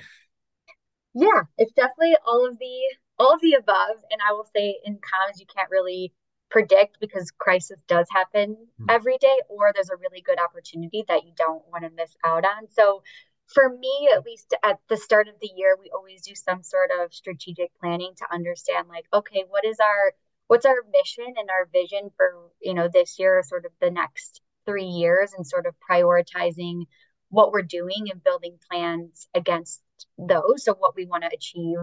Yeah, 1.14 1.42
it's 1.56 1.72
definitely 1.72 2.16
all 2.26 2.46
of 2.46 2.58
the 2.58 2.78
all 3.18 3.34
of 3.34 3.40
the 3.40 3.54
above. 3.54 3.96
And 4.10 4.20
I 4.28 4.32
will 4.32 4.48
say 4.54 4.78
in 4.84 4.94
comms, 4.94 5.38
you 5.38 5.46
can't 5.54 5.70
really 5.70 6.12
predict 6.50 6.98
because 7.00 7.30
crisis 7.30 7.78
does 7.88 8.06
happen 8.10 8.54
mm-hmm. 8.54 8.86
every 8.88 9.18
day, 9.18 9.36
or 9.48 9.72
there's 9.72 9.90
a 9.90 9.96
really 9.96 10.20
good 10.20 10.38
opportunity 10.40 11.04
that 11.08 11.24
you 11.24 11.32
don't 11.36 11.62
want 11.70 11.84
to 11.84 11.90
miss 11.90 12.14
out 12.24 12.44
on. 12.44 12.68
So 12.68 13.02
for 13.46 13.68
me, 13.68 14.08
at 14.14 14.24
least 14.24 14.54
at 14.62 14.78
the 14.88 14.96
start 14.96 15.28
of 15.28 15.34
the 15.40 15.50
year, 15.54 15.76
we 15.80 15.90
always 15.94 16.22
do 16.22 16.34
some 16.34 16.62
sort 16.62 16.90
of 17.00 17.12
strategic 17.12 17.70
planning 17.78 18.12
to 18.16 18.32
understand 18.32 18.88
like, 18.88 19.06
okay, 19.12 19.44
what 19.48 19.64
is 19.64 19.78
our 19.80 20.12
what's 20.46 20.66
our 20.66 20.84
mission 20.92 21.34
and 21.36 21.48
our 21.50 21.68
vision 21.72 22.10
for, 22.16 22.50
you 22.60 22.74
know, 22.74 22.88
this 22.92 23.18
year, 23.18 23.38
or 23.38 23.42
sort 23.42 23.64
of 23.64 23.72
the 23.80 23.90
next 23.90 24.40
three 24.66 24.84
years 24.84 25.32
and 25.36 25.46
sort 25.46 25.66
of 25.66 25.74
prioritizing 25.90 26.84
what 27.28 27.52
we're 27.52 27.62
doing 27.62 28.06
and 28.10 28.22
building 28.22 28.58
plans 28.70 29.28
against 29.34 29.82
those. 30.18 30.64
So 30.64 30.74
what 30.74 30.94
we 30.96 31.06
want 31.06 31.24
to 31.24 31.34
achieve 31.34 31.78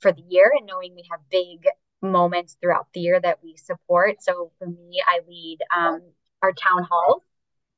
for 0.00 0.12
the 0.12 0.22
year 0.28 0.50
and 0.56 0.66
knowing 0.66 0.94
we 0.94 1.04
have 1.10 1.20
big 1.30 1.66
moments 2.02 2.56
throughout 2.60 2.88
the 2.92 3.00
year 3.00 3.20
that 3.20 3.38
we 3.42 3.56
support. 3.56 4.22
So 4.22 4.52
for 4.58 4.66
me, 4.66 5.02
I 5.06 5.20
lead 5.28 5.58
um, 5.74 6.00
our 6.42 6.52
town 6.52 6.86
hall. 6.90 7.22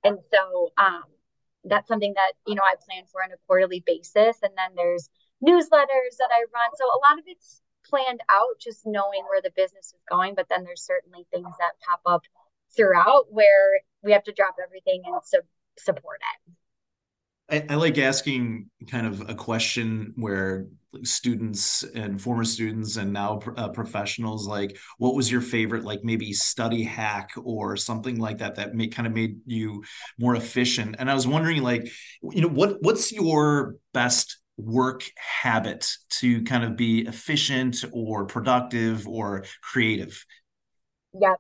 And 0.05 0.19
so 0.33 0.73
um, 0.77 1.05
that's 1.69 1.89
something 1.89 2.15
that, 2.15 2.33
you 2.47 2.55
know, 2.55 2.63
I 2.63 2.77
plan 2.85 3.05
for 3.11 3.23
on 3.23 3.33
a 3.33 3.37
quarterly 3.47 3.83
basis. 3.85 4.37
And 4.43 4.53
then 4.57 4.73
there's 4.77 5.09
newsletters 5.43 6.17
that 6.19 6.31
I 6.33 6.45
run. 6.53 6.71
So 6.75 6.85
a 6.85 7.01
lot 7.09 7.19
of 7.19 7.25
it's 7.27 7.63
planned 7.89 8.21
out, 8.31 8.61
just 8.61 8.87
knowing 8.87 9.25
where 9.29 9.43
the 9.43 9.53
business 9.55 9.87
is 9.87 10.03
going. 10.11 10.35
But 10.35 10.49
then 10.49 10.65
there's 10.65 10.83
certainly 10.83 11.27
things 11.31 11.55
that 11.59 11.81
pop 11.87 12.01
up 12.07 12.23
throughout 12.77 13.27
where 13.31 13.81
we 14.03 14.13
have 14.13 14.25
to 14.25 14.33
drop 14.33 14.57
everything 14.63 15.03
and 15.07 15.21
su- 15.25 15.41
support 15.79 16.21
it. 16.21 16.53
I, 17.51 17.65
I, 17.71 17.75
like 17.77 17.97
asking 17.99 18.69
kind 18.91 19.07
of 19.07 19.29
a 19.29 19.35
question 19.35 20.13
where 20.17 20.67
students 21.03 21.83
and 21.95 22.21
former 22.21 22.45
students 22.45 22.97
and 22.97 23.13
now 23.13 23.41
uh, 23.57 23.69
professionals 23.69 24.47
like 24.47 24.79
what 24.97 25.15
was 25.15 25.31
your 25.31 25.43
favorite 25.43 25.85
like 25.85 26.01
maybe 26.03 26.33
study 26.33 26.83
hack 26.83 27.31
or 27.43 27.77
something 27.77 28.19
like 28.19 28.39
that 28.39 28.55
that 28.57 28.75
may, 28.75 28.89
kind 28.89 29.07
of 29.07 29.13
made 29.13 29.39
you 29.47 29.83
more 30.19 30.35
efficient? 30.35 30.97
And 30.99 31.11
i 31.11 31.15
was 31.15 31.27
wondering 31.27 31.63
like 31.63 31.91
you 32.23 32.43
know 32.43 32.49
what 32.49 32.79
what's 32.81 33.13
your 33.13 33.77
best 33.93 34.39
work 34.57 35.05
habit 35.17 35.93
to 36.11 36.43
kind 36.43 36.65
of 36.65 36.77
be 36.77 37.07
efficient 37.07 37.85
or 37.93 38.25
productive 38.27 39.07
or 39.07 39.45
creative? 39.63 40.25
Yeah 41.19 41.35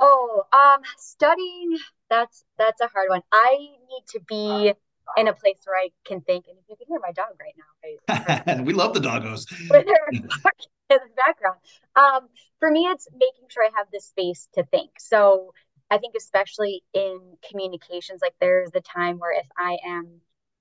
oh 0.00 0.44
um 0.52 0.82
studying 0.98 1.78
that's 2.08 2.44
that's 2.58 2.80
a 2.80 2.88
hard 2.88 3.08
one. 3.08 3.22
I 3.32 3.56
need 3.58 4.04
to 4.10 4.20
be 4.28 4.72
in 5.16 5.28
a 5.28 5.32
place 5.32 5.58
where 5.64 5.78
I 5.78 5.90
can 6.04 6.20
think. 6.20 6.46
And 6.48 6.58
if 6.58 6.64
you 6.68 6.76
can 6.76 6.86
hear 6.88 7.00
my 7.00 7.12
dog 7.12 7.38
right 7.40 7.54
now, 7.56 8.56
I, 8.56 8.60
we 8.62 8.72
love 8.72 8.94
the 8.94 9.00
doggos. 9.00 9.46
in 10.90 10.98
the 10.98 11.00
background. 11.16 11.58
Um, 11.96 12.28
for 12.60 12.70
me, 12.70 12.84
it's 12.84 13.08
making 13.12 13.48
sure 13.48 13.64
I 13.64 13.70
have 13.76 13.88
the 13.92 14.00
space 14.00 14.48
to 14.54 14.64
think. 14.64 14.90
So 14.98 15.52
I 15.90 15.98
think, 15.98 16.14
especially 16.16 16.82
in 16.94 17.36
communications, 17.48 18.20
like 18.22 18.34
there's 18.40 18.70
a 18.74 18.80
time 18.80 19.18
where 19.18 19.38
if 19.38 19.46
I 19.58 19.78
am 19.86 20.20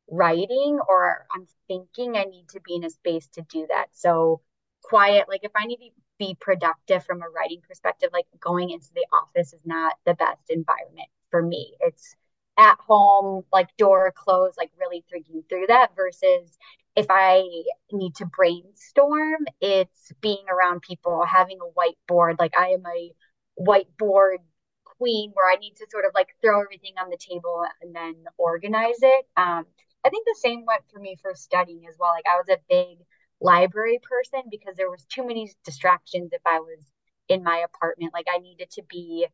writing 0.10 0.80
or 0.88 1.26
I'm 1.34 1.48
thinking, 1.68 2.18
I 2.18 2.24
need 2.24 2.48
to 2.50 2.62
be 2.62 2.76
in 2.76 2.84
a 2.84 2.90
space 2.90 3.28
to 3.34 3.42
do 3.50 3.68
that. 3.70 3.88
So 3.92 4.42
quiet, 4.84 5.28
like 5.28 5.44
if 5.44 5.52
I 5.56 5.66
need 5.66 5.78
to 5.78 5.90
be 6.20 6.38
productive 6.40 7.04
from 7.06 7.22
a 7.22 7.30
writing 7.30 7.62
perspective, 7.68 8.10
like 8.14 8.26
going 8.40 8.70
into 8.70 8.90
the 8.94 9.06
office 9.14 9.54
is 9.54 9.62
not 9.66 9.94
the 10.06 10.14
best 10.14 10.50
environment 10.50 11.10
for 11.32 11.42
me. 11.42 11.74
It's 11.80 12.16
at 12.58 12.78
home, 12.80 13.44
like 13.52 13.76
door 13.78 14.14
closed, 14.16 14.58
like 14.58 14.72
really 14.80 15.04
thinking 15.12 15.44
through 15.50 15.66
that 15.68 15.96
versus 15.96 16.58
if 16.96 17.08
I 17.10 17.44
need 17.92 18.16
to 18.16 18.26
brainstorm, 18.26 19.46
it's 19.62 20.12
being 20.22 20.46
around 20.50 20.82
people, 20.82 21.26
having 21.26 21.58
a 21.62 21.72
whiteboard. 21.80 22.40
Like 22.40 22.58
I 22.58 22.70
am 22.70 22.84
a 22.86 23.12
whiteboard 23.60 24.38
queen 24.86 25.32
where 25.34 25.52
I 25.52 25.56
need 25.58 25.76
to 25.78 25.88
sort 25.90 26.06
of 26.06 26.12
like 26.16 26.30
throw 26.42 26.62
everything 26.62 26.94
on 27.02 27.10
the 27.10 27.18
table 27.18 27.64
and 27.82 27.94
then 27.96 28.16
organize 28.38 29.00
it. 29.02 29.26
Um, 29.36 29.66
I 30.06 30.10
think 30.10 30.26
the 30.26 30.38
same 30.40 30.66
went 30.66 30.84
for 30.92 31.00
me 31.00 31.18
for 31.22 31.34
studying 31.36 31.86
as 31.90 31.96
well. 32.00 32.12
Like 32.12 32.26
I 32.28 32.38
was 32.38 32.50
a 32.50 32.60
big 32.70 33.00
library 33.42 34.00
person 34.02 34.44
because 34.50 34.76
there 34.78 34.90
was 34.90 35.06
too 35.06 35.26
many 35.28 35.52
distractions 35.66 36.32
if 36.32 36.42
I 36.46 36.60
was 36.60 36.80
in 37.28 37.44
my 37.44 37.58
apartment. 37.66 38.14
Like 38.14 38.28
I 38.34 38.38
needed 38.40 38.70
to 38.72 38.84
be 38.88 39.28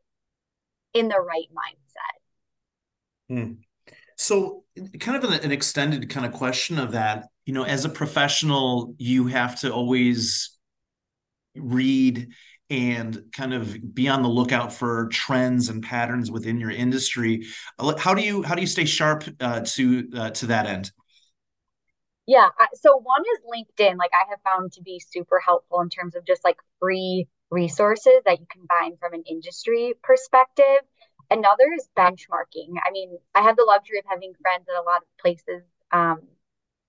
in 0.94 1.08
the 1.10 1.20
right 1.20 1.48
mindset. 1.54 2.21
Hmm. 3.32 3.54
So, 4.18 4.66
kind 5.00 5.24
of 5.24 5.32
an, 5.32 5.54
extended 5.54 6.10
kind 6.10 6.26
of 6.26 6.34
question 6.34 6.78
of 6.78 6.92
that, 6.92 7.30
you 7.46 7.54
know, 7.54 7.64
as 7.64 7.86
a 7.86 7.90
professional, 7.90 8.94
you 8.98 9.28
have 9.28 9.58
to 9.62 9.74
always 9.74 10.58
read 11.56 12.28
and 12.70 13.24
kind 13.32 13.54
of 13.54 13.96
be 13.96 14.10
on 14.10 14.22
the 14.22 14.28
lookout 14.28 14.74
for 14.74 15.08
trends 15.14 15.70
and 15.70 15.82
patterns 15.82 16.30
within 16.30 16.60
your 16.60 16.72
industry. 16.72 17.46
How 17.80 18.14
do 18.14 18.22
you 18.22 18.44
how 18.44 18.54
do 18.54 18.62
you 18.62 18.68
stay 18.68 18.84
sharp 18.84 19.24
uh, 19.40 19.62
to 19.62 20.10
uh, 20.14 20.30
to 20.32 20.46
that 20.48 20.66
end? 20.66 20.92
Yeah, 22.28 22.50
so 22.74 22.98
one 22.98 23.22
is 23.22 23.40
LinkedIn. 23.50 23.98
Like 23.98 24.12
I 24.14 24.30
have 24.30 24.40
found 24.44 24.74
to 24.74 24.82
be 24.82 25.00
super 25.00 25.40
helpful 25.40 25.80
in 25.80 25.90
terms 25.90 26.18
of 26.18 26.26
just 26.26 26.44
like 26.44 26.58
free 26.82 27.30
resources 27.50 28.22
that 28.26 28.42
you 28.42 28.46
can 28.52 28.68
find 28.68 29.00
from 29.00 29.14
an 29.14 29.24
industry 29.26 29.94
perspective. 30.04 30.82
Another 31.32 31.74
is 31.76 31.90
benchmarking. 31.98 32.76
I 32.86 32.92
mean, 32.92 33.18
I 33.36 33.42
have 33.44 33.56
the 33.58 33.64
luxury 33.66 34.00
of 34.00 34.06
having 34.08 34.34
friends 34.42 34.68
at 34.70 34.76
a 34.80 34.84
lot 34.84 35.02
of 35.02 35.18
places, 35.20 35.64
um, 35.92 36.22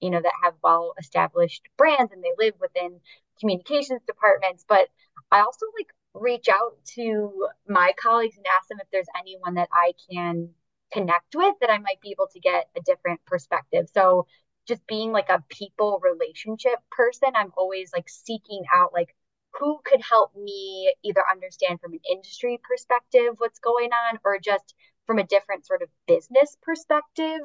you 0.01 0.11
know, 0.11 0.21
that 0.21 0.33
have 0.43 0.55
well 0.63 0.95
established 0.99 1.63
brands 1.79 2.13
and 2.13 2.23
they 2.23 2.33
live 2.39 2.55
within 2.61 3.01
communications 3.41 4.03
departments. 4.07 4.65
But 4.69 4.89
I 5.31 5.41
also 5.41 5.67
like 5.79 5.95
reach 6.15 6.49
out 6.51 6.77
to 6.97 7.49
my 7.69 7.95
colleagues 8.03 8.37
and 8.37 8.47
ask 8.59 8.69
them 8.69 8.81
if 8.81 8.89
there's 8.93 9.09
anyone 9.19 9.55
that 9.55 9.69
I 9.73 9.95
can 10.11 10.51
connect 10.93 11.35
with 11.37 11.55
that 11.61 11.71
I 11.71 11.79
might 11.79 12.01
be 12.03 12.11
able 12.11 12.29
to 12.33 12.41
get 12.41 12.69
a 12.77 12.83
different 12.83 13.25
perspective. 13.27 13.89
So 13.95 14.27
just 14.69 14.87
being 14.89 15.13
like 15.13 15.31
a 15.31 15.43
people 15.49 16.01
relationship 16.03 16.79
person, 16.91 17.31
I'm 17.35 17.53
always 17.57 17.93
like 17.93 18.09
seeking 18.09 18.65
out 18.75 18.93
like 18.93 19.15
who 19.59 19.81
could 19.85 20.01
help 20.01 20.35
me 20.37 20.93
either 21.05 21.23
understand 21.31 21.81
from 21.81 21.93
an 21.93 22.01
industry 22.11 22.59
perspective 22.63 23.35
what's 23.39 23.59
going 23.59 23.91
on 23.93 24.19
or 24.25 24.39
just 24.39 24.75
from 25.07 25.19
a 25.19 25.25
different 25.25 25.67
sort 25.67 25.83
of 25.83 25.89
business 26.07 26.57
perspective 26.63 27.41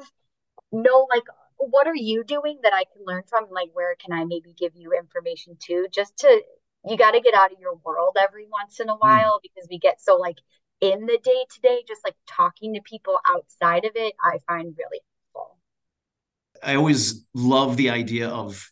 know 0.72 1.06
like 1.10 1.24
what 1.56 1.86
are 1.86 1.96
you 1.96 2.24
doing 2.24 2.58
that 2.62 2.72
i 2.74 2.84
can 2.84 3.04
learn 3.04 3.22
from 3.28 3.46
like 3.50 3.68
where 3.72 3.94
can 3.96 4.12
i 4.12 4.24
maybe 4.24 4.54
give 4.56 4.72
you 4.74 4.92
information 4.92 5.56
to 5.60 5.86
just 5.92 6.16
to 6.18 6.40
you 6.86 6.96
got 6.96 7.12
to 7.12 7.20
get 7.20 7.34
out 7.34 7.52
of 7.52 7.58
your 7.58 7.74
world 7.84 8.16
every 8.18 8.46
once 8.50 8.80
in 8.80 8.88
a 8.88 8.94
hmm. 8.94 8.98
while 9.00 9.38
mm. 9.38 9.42
because 9.42 9.68
we 9.70 9.78
get 9.78 10.00
so 10.00 10.16
like 10.16 10.38
in 10.80 11.06
the 11.06 11.18
day 11.22 11.44
to 11.52 11.60
day 11.60 11.82
just 11.86 12.02
like 12.04 12.14
talking 12.26 12.74
to 12.74 12.80
people 12.82 13.18
outside 13.34 13.84
of 13.84 13.92
it 13.94 14.14
i 14.22 14.38
find 14.46 14.74
really 14.78 15.00
helpful 15.34 15.58
i 16.62 16.74
always 16.74 17.24
love 17.34 17.76
the 17.76 17.90
idea 17.90 18.28
of 18.28 18.70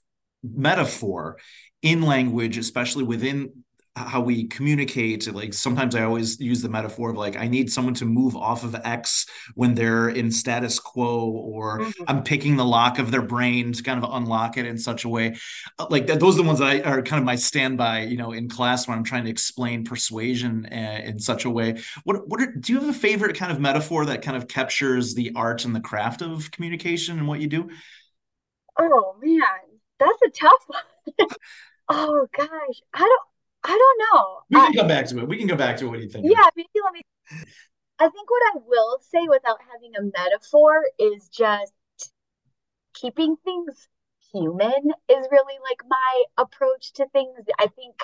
metaphor 0.54 1.38
in 1.82 2.02
language, 2.02 2.58
especially 2.58 3.04
within 3.04 3.64
how 3.96 4.20
we 4.20 4.44
communicate. 4.44 5.32
Like 5.32 5.54
sometimes 5.54 5.94
i 5.94 6.02
always 6.02 6.38
use 6.38 6.60
the 6.60 6.68
metaphor 6.68 7.10
of 7.10 7.16
like 7.16 7.36
i 7.36 7.48
need 7.48 7.72
someone 7.72 7.94
to 7.94 8.04
move 8.04 8.36
off 8.36 8.62
of 8.62 8.76
x 8.84 9.26
when 9.54 9.74
they're 9.74 10.08
in 10.08 10.30
status 10.30 10.78
quo 10.78 11.30
or 11.30 11.80
mm-hmm. 11.80 12.04
i'm 12.06 12.22
picking 12.22 12.56
the 12.56 12.64
lock 12.64 12.98
of 12.98 13.10
their 13.10 13.22
brain 13.22 13.72
to 13.72 13.82
kind 13.82 14.02
of 14.02 14.10
unlock 14.12 14.58
it 14.58 14.66
in 14.66 14.76
such 14.78 15.04
a 15.04 15.08
way. 15.08 15.36
Uh, 15.78 15.86
like 15.88 16.06
that, 16.06 16.20
those 16.20 16.34
are 16.34 16.42
the 16.42 16.46
ones 16.46 16.58
that 16.58 16.68
I, 16.68 16.80
are 16.80 17.02
kind 17.02 17.18
of 17.18 17.24
my 17.24 17.36
standby 17.36 18.02
you 18.02 18.16
know 18.16 18.32
in 18.32 18.48
class 18.48 18.86
when 18.86 18.98
i'm 18.98 19.04
trying 19.04 19.24
to 19.24 19.30
explain 19.30 19.84
persuasion 19.84 20.66
uh, 20.70 21.00
in 21.04 21.18
such 21.18 21.44
a 21.44 21.50
way. 21.50 21.78
What 22.04 22.28
what 22.28 22.40
are, 22.40 22.52
do 22.52 22.72
you 22.72 22.80
have 22.80 22.88
a 22.88 22.98
favorite 22.98 23.36
kind 23.36 23.50
of 23.50 23.60
metaphor 23.60 24.06
that 24.06 24.22
kind 24.22 24.36
of 24.36 24.48
captures 24.48 25.14
the 25.14 25.32
art 25.34 25.64
and 25.64 25.74
the 25.74 25.80
craft 25.80 26.20
of 26.20 26.50
communication 26.50 27.18
and 27.18 27.26
what 27.26 27.40
you 27.40 27.46
do? 27.46 27.70
Oh 28.78 29.16
man 29.22 29.65
that's 29.98 30.22
a 30.26 30.30
tough 30.30 30.64
one 30.66 31.28
Oh 31.88 32.26
gosh, 32.36 32.48
I 32.94 32.98
don't, 32.98 33.22
I 33.64 33.70
don't 33.70 34.00
know. 34.12 34.38
We 34.50 34.56
can 34.56 34.78
I, 34.78 34.80
come 34.80 34.88
back 34.88 35.06
to 35.06 35.18
it. 35.20 35.28
We 35.28 35.38
can 35.38 35.46
go 35.46 35.56
back 35.56 35.76
to 35.78 35.86
it. 35.86 35.88
what 35.88 35.96
do 35.98 36.02
you 36.02 36.10
think. 36.10 36.26
Yeah, 36.28 36.48
maybe 36.56 36.68
let 36.82 36.92
me. 36.92 37.02
I 37.98 38.08
think 38.08 38.30
what 38.30 38.42
I 38.54 38.58
will 38.66 38.98
say 39.00 39.26
without 39.28 39.58
having 39.72 39.92
a 39.96 40.02
metaphor 40.02 40.82
is 40.98 41.28
just 41.28 41.72
keeping 42.94 43.36
things 43.44 43.88
human 44.32 44.90
is 45.08 45.28
really 45.30 45.58
like 45.62 45.88
my 45.88 46.24
approach 46.36 46.92
to 46.94 47.06
things. 47.12 47.38
I 47.58 47.68
think 47.68 47.94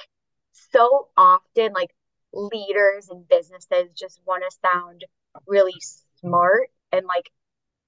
so 0.52 1.08
often, 1.16 1.72
like 1.72 1.90
leaders 2.32 3.08
and 3.10 3.28
businesses 3.28 3.90
just 3.96 4.20
want 4.24 4.44
to 4.48 4.56
sound 4.64 5.04
really 5.46 5.74
smart 6.20 6.68
and 6.92 7.04
like 7.04 7.30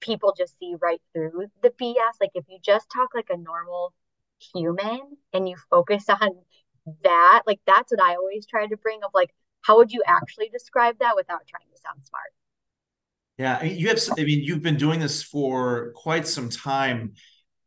people 0.05 0.33
just 0.37 0.57
see 0.59 0.75
right 0.81 1.01
through 1.13 1.47
the 1.61 1.71
BS. 1.71 2.17
Like 2.21 2.31
if 2.35 2.45
you 2.47 2.59
just 2.61 2.87
talk 2.93 3.09
like 3.15 3.29
a 3.29 3.37
normal 3.37 3.93
human 4.53 5.01
and 5.33 5.49
you 5.49 5.55
focus 5.69 6.05
on 6.09 6.29
that, 7.03 7.43
like 7.47 7.59
that's 7.65 7.91
what 7.91 8.01
I 8.01 8.15
always 8.15 8.45
try 8.45 8.67
to 8.67 8.77
bring 8.77 9.03
of 9.03 9.11
like, 9.13 9.31
how 9.61 9.77
would 9.77 9.91
you 9.91 10.03
actually 10.05 10.49
describe 10.49 10.99
that 10.99 11.15
without 11.15 11.41
trying 11.47 11.67
to 11.73 11.81
sound 11.81 12.05
smart? 12.05 12.31
Yeah, 13.37 13.63
you 13.63 13.89
have. 13.89 13.99
I 14.17 14.23
mean, 14.23 14.43
you've 14.43 14.61
been 14.61 14.77
doing 14.77 14.99
this 14.99 15.21
for 15.21 15.91
quite 15.93 16.25
some 16.25 16.49
time, 16.49 17.15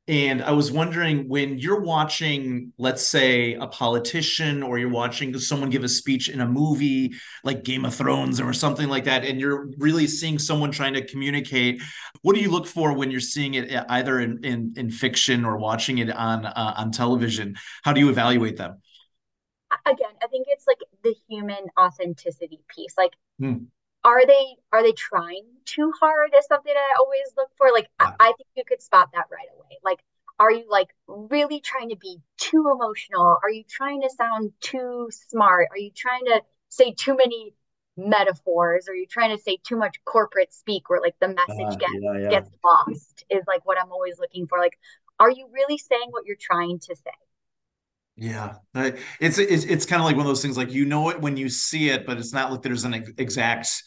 And 0.08 0.42
I 0.42 0.52
was 0.52 0.72
wondering 0.72 1.28
when 1.28 1.58
you're 1.58 1.82
watching, 1.82 2.72
let's 2.78 3.06
say, 3.06 3.54
a 3.54 3.66
politician 3.66 4.62
or 4.62 4.78
you're 4.78 4.88
watching 4.88 5.38
someone 5.38 5.68
give 5.68 5.84
a 5.84 5.88
speech 5.88 6.30
in 6.30 6.40
a 6.40 6.46
movie 6.46 7.12
like 7.44 7.62
Game 7.62 7.84
of 7.84 7.94
Thrones 7.94 8.40
or 8.40 8.54
something 8.54 8.88
like 8.88 9.04
that, 9.04 9.26
and 9.26 9.38
you're 9.38 9.68
really 9.76 10.06
seeing 10.06 10.38
someone 10.38 10.70
trying 10.70 10.94
to 10.94 11.06
communicate, 11.06 11.82
what 12.22 12.34
do 12.34 12.40
you 12.40 12.50
look 12.50 12.66
for 12.66 12.94
when 12.94 13.10
you're 13.10 13.20
seeing 13.20 13.52
it 13.52 13.70
either 13.90 14.18
in 14.18 14.42
in, 14.44 14.72
in 14.76 14.90
fiction 14.90 15.44
or 15.44 15.58
watching 15.58 15.98
it 15.98 16.10
on 16.10 16.46
uh, 16.46 16.74
on 16.78 16.90
television? 16.90 17.56
How 17.82 17.92
do 17.92 18.00
you 18.00 18.08
evaluate 18.08 18.56
them? 18.56 18.80
Again, 19.84 20.16
I 20.22 20.26
think 20.28 20.46
it's 20.48 20.66
like 20.66 20.78
the 21.04 21.14
human 21.28 21.66
authenticity 21.78 22.60
piece. 22.74 22.94
Like, 22.96 23.12
hmm 23.38 23.64
are 24.04 24.24
they 24.26 24.56
are 24.72 24.82
they 24.82 24.92
trying 24.92 25.44
too 25.64 25.92
hard 26.00 26.30
is 26.38 26.46
something 26.46 26.72
I 26.74 26.94
always 26.98 27.32
look 27.36 27.50
for. 27.56 27.68
Like. 27.72 27.88
I, 27.98 28.12
I 28.20 28.32
think 28.36 28.48
you 28.56 28.64
could 28.66 28.82
spot 28.82 29.10
that 29.14 29.26
right 29.30 29.48
away. 29.54 29.78
Like 29.84 29.98
are 30.38 30.52
you 30.52 30.66
like 30.68 30.88
really 31.06 31.60
trying 31.60 31.90
to 31.90 31.96
be 31.96 32.18
too 32.36 32.70
emotional? 32.72 33.38
Are 33.42 33.50
you 33.50 33.64
trying 33.68 34.02
to 34.02 34.10
sound 34.10 34.52
too 34.60 35.08
smart? 35.10 35.68
Are 35.70 35.78
you 35.78 35.90
trying 35.94 36.26
to 36.26 36.42
say 36.68 36.92
too 36.92 37.16
many 37.16 37.54
metaphors? 37.96 38.88
Are 38.88 38.94
you 38.94 39.06
trying 39.06 39.36
to 39.36 39.42
say 39.42 39.58
too 39.66 39.76
much 39.76 39.96
corporate 40.04 40.52
speak 40.52 40.88
where 40.88 41.00
like 41.00 41.16
the 41.20 41.28
message 41.28 41.74
uh, 41.74 41.76
gets 41.76 41.92
yeah, 42.00 42.18
yeah. 42.20 42.30
gets 42.30 42.50
lost? 42.64 43.24
Is 43.30 43.44
like 43.46 43.66
what 43.66 43.78
I'm 43.80 43.90
always 43.90 44.18
looking 44.18 44.46
for. 44.46 44.58
Like, 44.58 44.78
are 45.18 45.30
you 45.30 45.48
really 45.52 45.78
saying 45.78 46.08
what 46.10 46.24
you're 46.24 46.36
trying 46.40 46.78
to 46.78 46.94
say? 46.94 47.10
Yeah, 48.20 48.54
it's 49.20 49.38
it's 49.38 49.64
it's 49.64 49.86
kind 49.86 50.02
of 50.02 50.06
like 50.06 50.16
one 50.16 50.26
of 50.26 50.30
those 50.30 50.42
things. 50.42 50.56
Like 50.56 50.72
you 50.72 50.84
know 50.84 51.08
it 51.10 51.20
when 51.20 51.36
you 51.36 51.48
see 51.48 51.90
it, 51.90 52.04
but 52.04 52.18
it's 52.18 52.32
not 52.32 52.50
like 52.50 52.62
there's 52.62 52.82
an 52.82 52.94
exact 53.16 53.80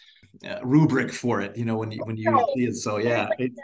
uh, 0.47 0.59
rubric 0.63 1.11
for 1.11 1.41
it, 1.41 1.57
you 1.57 1.65
know, 1.65 1.75
when 1.75 1.91
you 1.91 2.01
when 2.05 2.15
you 2.15 2.31
right. 2.31 2.45
see 2.55 2.63
it. 2.63 2.75
So 2.75 2.97
yeah. 2.97 3.27
There's, 3.27 3.29
like 3.29 3.37
the, 3.37 3.61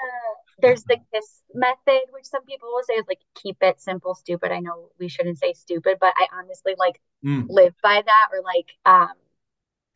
there's 0.59 0.83
the 0.83 0.97
KISS 1.13 1.41
method, 1.53 2.01
which 2.11 2.25
some 2.25 2.43
people 2.43 2.67
will 2.67 2.83
say 2.83 2.95
is 2.95 3.05
like 3.07 3.21
keep 3.35 3.55
it 3.61 3.79
simple, 3.79 4.13
stupid. 4.13 4.51
I 4.51 4.59
know 4.59 4.89
we 4.99 5.07
shouldn't 5.07 5.39
say 5.39 5.53
stupid, 5.53 5.99
but 6.01 6.13
I 6.17 6.27
honestly 6.33 6.75
like 6.77 6.99
mm. 7.25 7.45
live 7.47 7.73
by 7.81 8.03
that 8.05 8.27
or 8.33 8.41
like 8.43 8.67
um 8.85 9.13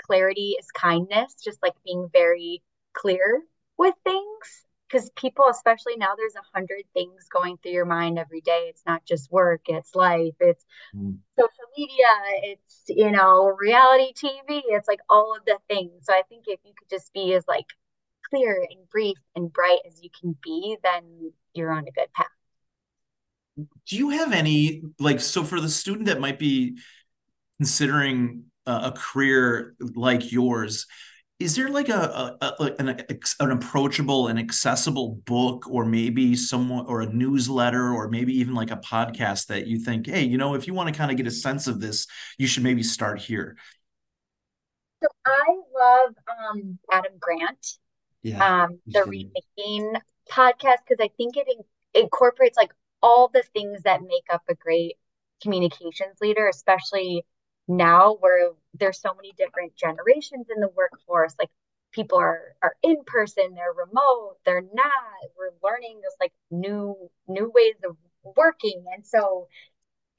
clarity 0.01 0.55
is 0.57 0.67
kindness, 0.71 1.35
just 1.43 1.61
like 1.61 1.73
being 1.83 2.07
very 2.13 2.63
clear 2.93 3.41
with 3.77 3.95
things 4.05 4.65
because 4.91 5.09
people, 5.15 5.45
especially 5.49 5.95
now, 5.97 6.15
there's 6.17 6.35
a 6.35 6.57
hundred 6.57 6.83
things 6.93 7.27
going 7.31 7.57
through 7.57 7.71
your 7.71 7.85
mind 7.85 8.19
every 8.19 8.41
day. 8.41 8.65
It's 8.69 8.83
not 8.85 9.05
just 9.05 9.31
work, 9.31 9.61
it's 9.67 9.95
life, 9.95 10.33
it's 10.39 10.65
mm. 10.95 11.17
social 11.37 11.69
media, 11.77 12.07
it's 12.43 12.83
you 12.87 13.11
know, 13.11 13.55
reality 13.59 14.13
TV, 14.13 14.61
it's 14.67 14.87
like 14.87 14.99
all 15.09 15.35
of 15.35 15.45
the 15.45 15.57
things. 15.69 15.91
So 16.03 16.13
I 16.13 16.23
think 16.27 16.45
if 16.47 16.59
you 16.65 16.73
could 16.77 16.89
just 16.89 17.13
be 17.13 17.33
as 17.33 17.45
like 17.47 17.67
clear 18.29 18.65
and 18.69 18.89
brief 18.89 19.17
and 19.35 19.51
bright 19.51 19.79
as 19.87 20.01
you 20.01 20.09
can 20.19 20.35
be, 20.43 20.77
then 20.83 21.31
you're 21.53 21.71
on 21.71 21.87
a 21.87 21.91
good 21.91 22.11
path. 22.13 22.27
Do 23.87 23.97
you 23.97 24.09
have 24.09 24.33
any 24.33 24.81
like 24.99 25.19
so 25.19 25.43
for 25.43 25.59
the 25.59 25.69
student 25.69 26.05
that 26.05 26.19
might 26.19 26.39
be 26.39 26.77
considering 27.57 28.45
a 28.65 28.91
career 28.91 29.75
like 29.79 30.31
yours? 30.31 30.87
Is 31.41 31.55
there 31.55 31.69
like 31.69 31.89
a, 31.89 32.37
a, 32.41 32.53
a 32.59 32.75
an, 32.79 33.03
an, 33.39 33.51
approachable 33.51 34.27
and 34.27 34.37
accessible 34.37 35.19
book 35.25 35.67
or 35.67 35.83
maybe 35.83 36.35
someone 36.35 36.85
or 36.85 37.01
a 37.01 37.11
newsletter 37.11 37.91
or 37.91 38.07
maybe 38.07 38.33
even 38.33 38.53
like 38.53 38.71
a 38.71 38.77
podcast 38.77 39.47
that 39.47 39.67
you 39.67 39.79
think 39.79 40.07
hey 40.07 40.21
you 40.21 40.37
know 40.37 40.53
if 40.53 40.67
you 40.67 40.73
want 40.73 40.87
to 40.87 40.97
kind 40.97 41.09
of 41.11 41.17
get 41.17 41.27
a 41.27 41.31
sense 41.31 41.67
of 41.67 41.79
this 41.79 42.07
you 42.37 42.47
should 42.47 42.63
maybe 42.63 42.83
start 42.83 43.19
here 43.19 43.57
so 45.03 45.09
i 45.25 45.55
love 45.77 46.15
um, 46.29 46.77
adam 46.91 47.13
grant 47.19 47.77
yeah, 48.23 48.63
um, 48.63 48.79
the 48.85 49.03
remaking 49.03 49.93
podcast 50.29 50.77
because 50.87 50.99
i 50.99 51.09
think 51.17 51.35
it 51.37 51.47
in- 51.47 52.01
incorporates 52.03 52.57
like 52.57 52.71
all 53.01 53.29
the 53.33 53.43
things 53.53 53.81
that 53.83 54.01
make 54.01 54.25
up 54.31 54.43
a 54.47 54.53
great 54.53 54.97
communications 55.41 56.17
leader 56.21 56.47
especially 56.47 57.25
now 57.67 58.15
where 58.19 58.51
there's 58.79 59.01
so 59.01 59.13
many 59.15 59.33
different 59.37 59.75
generations 59.75 60.47
in 60.53 60.61
the 60.61 60.69
workforce 60.75 61.35
like 61.39 61.49
people 61.91 62.17
are 62.17 62.55
are 62.61 62.75
in 62.83 62.97
person 63.05 63.53
they're 63.55 63.73
remote 63.73 64.37
they're 64.45 64.61
not 64.61 64.91
we're 65.37 65.51
learning 65.69 65.99
this 66.01 66.15
like 66.19 66.31
new 66.49 66.95
new 67.27 67.51
ways 67.53 67.75
of 67.87 67.97
working. 68.23 68.83
And 68.93 69.05
so 69.05 69.47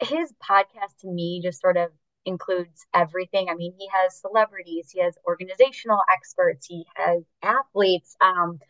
his 0.01 0.33
podcast 0.43 0.99
to 1.01 1.09
me 1.09 1.41
just 1.43 1.61
sort 1.61 1.77
of 1.77 1.91
includes 2.25 2.87
everything. 2.95 3.49
I 3.51 3.55
mean 3.55 3.75
he 3.79 3.89
has 3.93 4.21
celebrities 4.21 4.91
he 4.93 5.01
has 5.01 5.17
organizational 5.27 5.99
experts 6.13 6.67
he 6.67 6.85
has 6.95 7.23
athletes 7.43 8.17
um 8.21 8.61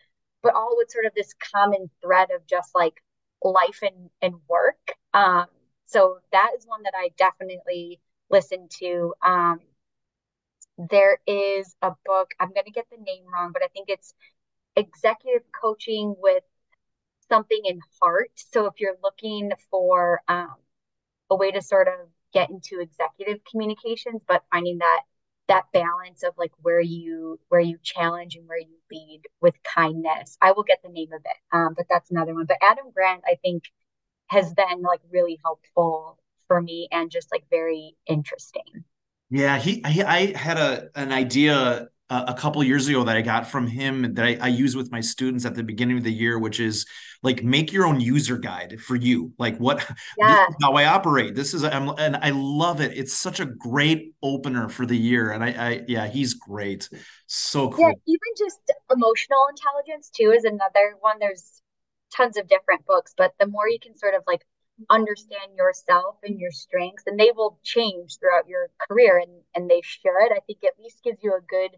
but 0.42 0.54
all 0.54 0.74
with 0.76 0.90
sort 0.90 1.06
of 1.06 1.12
this 1.14 1.34
common 1.54 1.90
thread 2.02 2.28
of 2.34 2.46
just 2.46 2.70
like 2.74 2.94
life 3.42 3.80
and 3.82 4.10
and 4.20 4.34
work. 4.48 4.96
Um 5.14 5.46
so 5.86 6.18
that 6.32 6.52
is 6.56 6.64
one 6.66 6.82
that 6.84 6.94
i 6.96 7.10
definitely 7.18 8.00
listen 8.30 8.68
to. 8.78 9.12
Um, 9.22 9.60
there 10.78 11.18
is 11.26 11.74
a 11.82 11.92
book, 12.04 12.32
I'm 12.40 12.52
going 12.52 12.64
to 12.66 12.72
get 12.72 12.86
the 12.90 13.02
name 13.02 13.24
wrong, 13.32 13.52
but 13.52 13.62
I 13.62 13.68
think 13.68 13.88
it's 13.88 14.14
executive 14.76 15.42
coaching 15.52 16.14
with 16.18 16.42
something 17.28 17.60
in 17.64 17.80
heart. 18.00 18.30
So 18.36 18.66
if 18.66 18.74
you're 18.80 18.96
looking 19.02 19.52
for 19.70 20.22
um, 20.28 20.56
a 21.30 21.36
way 21.36 21.50
to 21.52 21.62
sort 21.62 21.88
of 21.88 22.08
get 22.32 22.50
into 22.50 22.80
executive 22.80 23.40
communications, 23.50 24.22
but 24.26 24.42
finding 24.50 24.78
that 24.78 25.02
that 25.48 25.64
balance 25.72 26.22
of 26.22 26.32
like 26.38 26.52
where 26.62 26.80
you 26.80 27.38
where 27.48 27.60
you 27.60 27.76
challenge 27.82 28.36
and 28.36 28.46
where 28.48 28.60
you 28.60 28.76
lead 28.92 29.22
with 29.40 29.54
kindness 29.64 30.38
i 30.40 30.52
will 30.52 30.62
get 30.62 30.80
the 30.84 30.88
name 30.88 31.12
of 31.12 31.20
it 31.24 31.36
um, 31.56 31.74
but 31.76 31.84
that's 31.90 32.10
another 32.12 32.32
one 32.32 32.46
but 32.46 32.56
adam 32.62 32.86
grant 32.94 33.22
i 33.26 33.34
think 33.42 33.64
has 34.28 34.54
been 34.54 34.82
like 34.82 35.00
really 35.10 35.38
helpful 35.44 36.18
for 36.48 36.60
me 36.60 36.88
and 36.92 37.10
just 37.10 37.30
like 37.32 37.44
very 37.50 37.96
interesting. 38.06 38.84
Yeah, 39.32 39.58
he, 39.58 39.82
he 39.88 40.02
I 40.02 40.36
had 40.36 40.58
a 40.58 40.88
an 40.94 41.10
idea 41.10 41.88
a, 42.10 42.24
a 42.28 42.34
couple 42.34 42.62
years 42.62 42.86
ago 42.86 43.02
that 43.04 43.16
I 43.16 43.22
got 43.22 43.46
from 43.46 43.66
him 43.66 44.14
that 44.14 44.24
I, 44.26 44.36
I, 44.42 44.48
use 44.48 44.76
with 44.76 44.92
my 44.92 45.00
students 45.00 45.46
at 45.46 45.54
the 45.54 45.62
beginning 45.62 45.96
of 45.96 46.04
the 46.04 46.12
year, 46.12 46.38
which 46.38 46.60
is 46.60 46.84
like 47.22 47.42
make 47.42 47.72
your 47.72 47.86
own 47.86 47.98
user 47.98 48.36
guide 48.36 48.78
for 48.78 48.94
you. 48.94 49.32
Like 49.38 49.56
what 49.56 49.90
yeah. 50.18 50.44
how 50.60 50.74
I 50.74 50.84
operate. 50.84 51.34
This 51.34 51.54
is 51.54 51.64
I'm, 51.64 51.88
and 51.98 52.16
I 52.16 52.28
love 52.28 52.82
it. 52.82 52.92
It's 52.94 53.14
such 53.14 53.40
a 53.40 53.46
great 53.46 54.12
opener 54.22 54.68
for 54.68 54.84
the 54.84 54.98
year. 54.98 55.32
And 55.32 55.42
I, 55.42 55.48
I 55.48 55.80
yeah, 55.88 56.08
he's 56.08 56.34
great. 56.34 56.90
So 57.26 57.70
cool. 57.70 57.86
Yeah, 57.86 57.92
even 58.06 58.18
just 58.36 58.60
emotional 58.90 59.46
intelligence 59.48 60.10
too 60.14 60.30
is 60.36 60.44
another 60.44 60.96
one. 61.00 61.18
There's 61.20 61.62
tons 62.14 62.36
of 62.36 62.48
different 62.48 62.84
books, 62.84 63.14
but 63.16 63.32
the 63.40 63.46
more 63.46 63.66
you 63.66 63.78
can 63.80 63.96
sort 63.96 64.14
of 64.14 64.24
like 64.26 64.44
understand 64.90 65.56
yourself 65.56 66.16
and 66.22 66.38
your 66.38 66.50
strengths 66.50 67.04
and 67.06 67.18
they 67.18 67.30
will 67.34 67.58
change 67.62 68.18
throughout 68.18 68.48
your 68.48 68.70
career 68.88 69.18
and 69.18 69.32
and 69.54 69.70
they 69.70 69.80
should 69.82 70.10
i 70.10 70.40
think 70.46 70.58
at 70.64 70.78
least 70.82 71.02
gives 71.04 71.22
you 71.22 71.34
a 71.36 71.40
good 71.48 71.70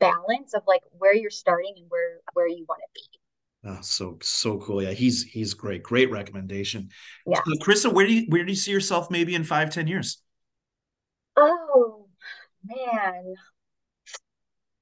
balance 0.00 0.54
of 0.54 0.62
like 0.66 0.82
where 0.98 1.14
you're 1.14 1.30
starting 1.30 1.74
and 1.76 1.86
where 1.88 2.20
where 2.34 2.48
you 2.48 2.64
want 2.68 2.80
to 2.80 3.00
be 3.00 3.20
Oh, 3.64 3.78
so 3.80 4.18
so 4.22 4.58
cool. 4.58 4.82
Yeah, 4.82 4.90
he's 4.90 5.22
he's 5.22 5.54
great. 5.54 5.84
Great 5.84 6.10
recommendation. 6.10 6.90
Yeah. 7.26 7.42
So, 7.46 7.52
Carissa, 7.64 7.92
where 7.92 8.06
do 8.06 8.12
you 8.12 8.26
where 8.28 8.44
do 8.44 8.50
you 8.50 8.56
see 8.56 8.72
yourself 8.72 9.10
maybe 9.10 9.34
in 9.36 9.44
five, 9.44 9.70
ten 9.70 9.86
years? 9.86 10.20
Oh 11.36 12.08
man. 12.64 13.34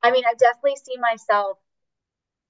I 0.03 0.11
mean, 0.11 0.25
I 0.27 0.35
definitely 0.35 0.77
see 0.77 0.97
myself 0.99 1.59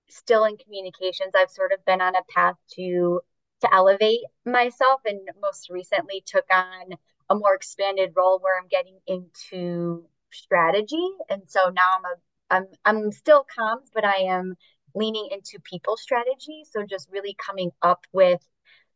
still 0.08 0.44
in 0.44 0.56
communications. 0.56 1.32
I've 1.34 1.50
sort 1.50 1.72
of 1.72 1.84
been 1.84 2.00
on 2.00 2.14
a 2.16 2.22
path 2.34 2.56
to 2.74 3.20
to 3.60 3.74
elevate 3.74 4.20
myself 4.44 5.00
and 5.04 5.20
most 5.40 5.70
recently 5.70 6.22
took 6.26 6.44
on 6.52 6.94
a 7.30 7.34
more 7.34 7.54
expanded 7.54 8.12
role 8.16 8.38
where 8.40 8.58
I'm 8.58 8.68
getting 8.68 8.98
into 9.06 10.04
strategy. 10.32 11.08
And 11.28 11.42
so 11.46 11.70
now 11.70 11.88
I'm 11.98 12.04
a 12.04 12.14
I'm 12.50 12.66
I'm 12.84 13.12
still 13.12 13.46
comms, 13.58 13.88
but 13.94 14.04
I 14.04 14.16
am 14.28 14.56
leaning 14.94 15.28
into 15.30 15.60
people 15.62 15.96
strategy. 15.96 16.64
So 16.70 16.84
just 16.84 17.08
really 17.10 17.36
coming 17.44 17.70
up 17.82 18.04
with 18.12 18.40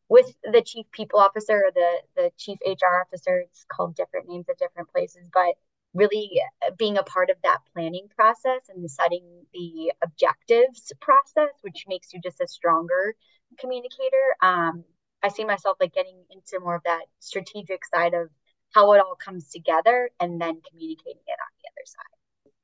with 0.09 0.35
the 0.44 0.62
chief 0.62 0.87
people 0.92 1.18
officer 1.18 1.64
or 1.66 1.70
the 1.74 2.03
the 2.16 2.31
chief 2.37 2.59
HR 2.66 3.00
officer, 3.00 3.38
it's 3.40 3.64
called 3.70 3.96
different 3.96 4.29
names 4.29 4.46
at 4.48 4.59
different 4.59 4.90
places, 4.90 5.29
but 5.33 5.55
really 5.94 6.40
uh, 6.66 6.70
being 6.77 6.98
a 6.98 7.03
part 7.05 7.31
of 7.31 7.37
that 7.42 7.59
planning 7.72 8.09
process 8.16 8.68
and 8.68 8.90
setting 8.90 9.24
the 9.53 9.92
objectives 10.03 10.92
process, 11.00 11.50
which 11.62 11.85
makes 11.88 12.12
you 12.12 12.21
just 12.21 12.40
a 12.40 12.48
stronger 12.48 13.15
communicator. 13.59 14.37
Um, 14.42 14.85
I 15.23 15.29
see 15.29 15.44
myself 15.44 15.79
like 15.81 15.94
getting 15.94 16.23
into 16.31 16.63
more 16.63 16.77
of 16.77 16.83
that 16.85 17.05
strategic 17.21 17.85
side 17.87 18.15
of 18.15 18.29
how 18.75 18.92
it 18.92 18.98
all 18.98 19.15
comes 19.15 19.48
together 19.50 20.11
and 20.21 20.40
then 20.40 20.61
communicating 20.69 21.23
it 21.27 21.38
on 21.40 21.50
the 21.63 21.69
other 21.71 21.87
side. 21.87 22.15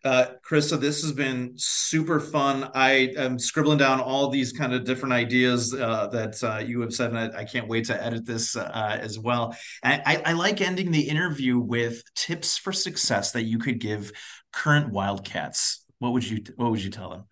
Uh, 0.02 0.34
Carissa, 0.42 0.80
this 0.80 1.02
has 1.02 1.12
been 1.12 1.52
super 1.56 2.20
fun. 2.20 2.70
I 2.74 3.12
am 3.18 3.38
scribbling 3.38 3.78
down 3.78 4.00
all 4.00 4.28
these 4.28 4.50
kind 4.50 4.72
of 4.72 4.84
different 4.84 5.12
ideas 5.12 5.74
uh, 5.74 6.06
that 6.08 6.42
uh, 6.42 6.58
you 6.58 6.80
have 6.80 6.94
said, 6.94 7.10
and 7.10 7.18
I, 7.18 7.40
I, 7.40 7.44
can't 7.44 7.68
wait 7.68 7.84
to 7.86 8.02
edit 8.02 8.24
this 8.24 8.56
uh, 8.56 8.98
as 8.98 9.18
well. 9.18 9.54
And 9.82 10.02
I, 10.06 10.22
I, 10.24 10.32
like 10.32 10.62
ending 10.62 10.90
the 10.90 11.06
interview 11.06 11.58
with 11.58 12.02
tips 12.14 12.56
for 12.56 12.72
success 12.72 13.32
that 13.32 13.42
you 13.42 13.58
could 13.58 13.78
give 13.78 14.10
current 14.54 14.90
Wildcats. 14.90 15.84
What 15.98 16.14
would 16.14 16.28
you 16.28 16.44
What 16.56 16.70
would 16.70 16.82
you 16.82 16.90
tell 16.90 17.10
them? 17.10 17.24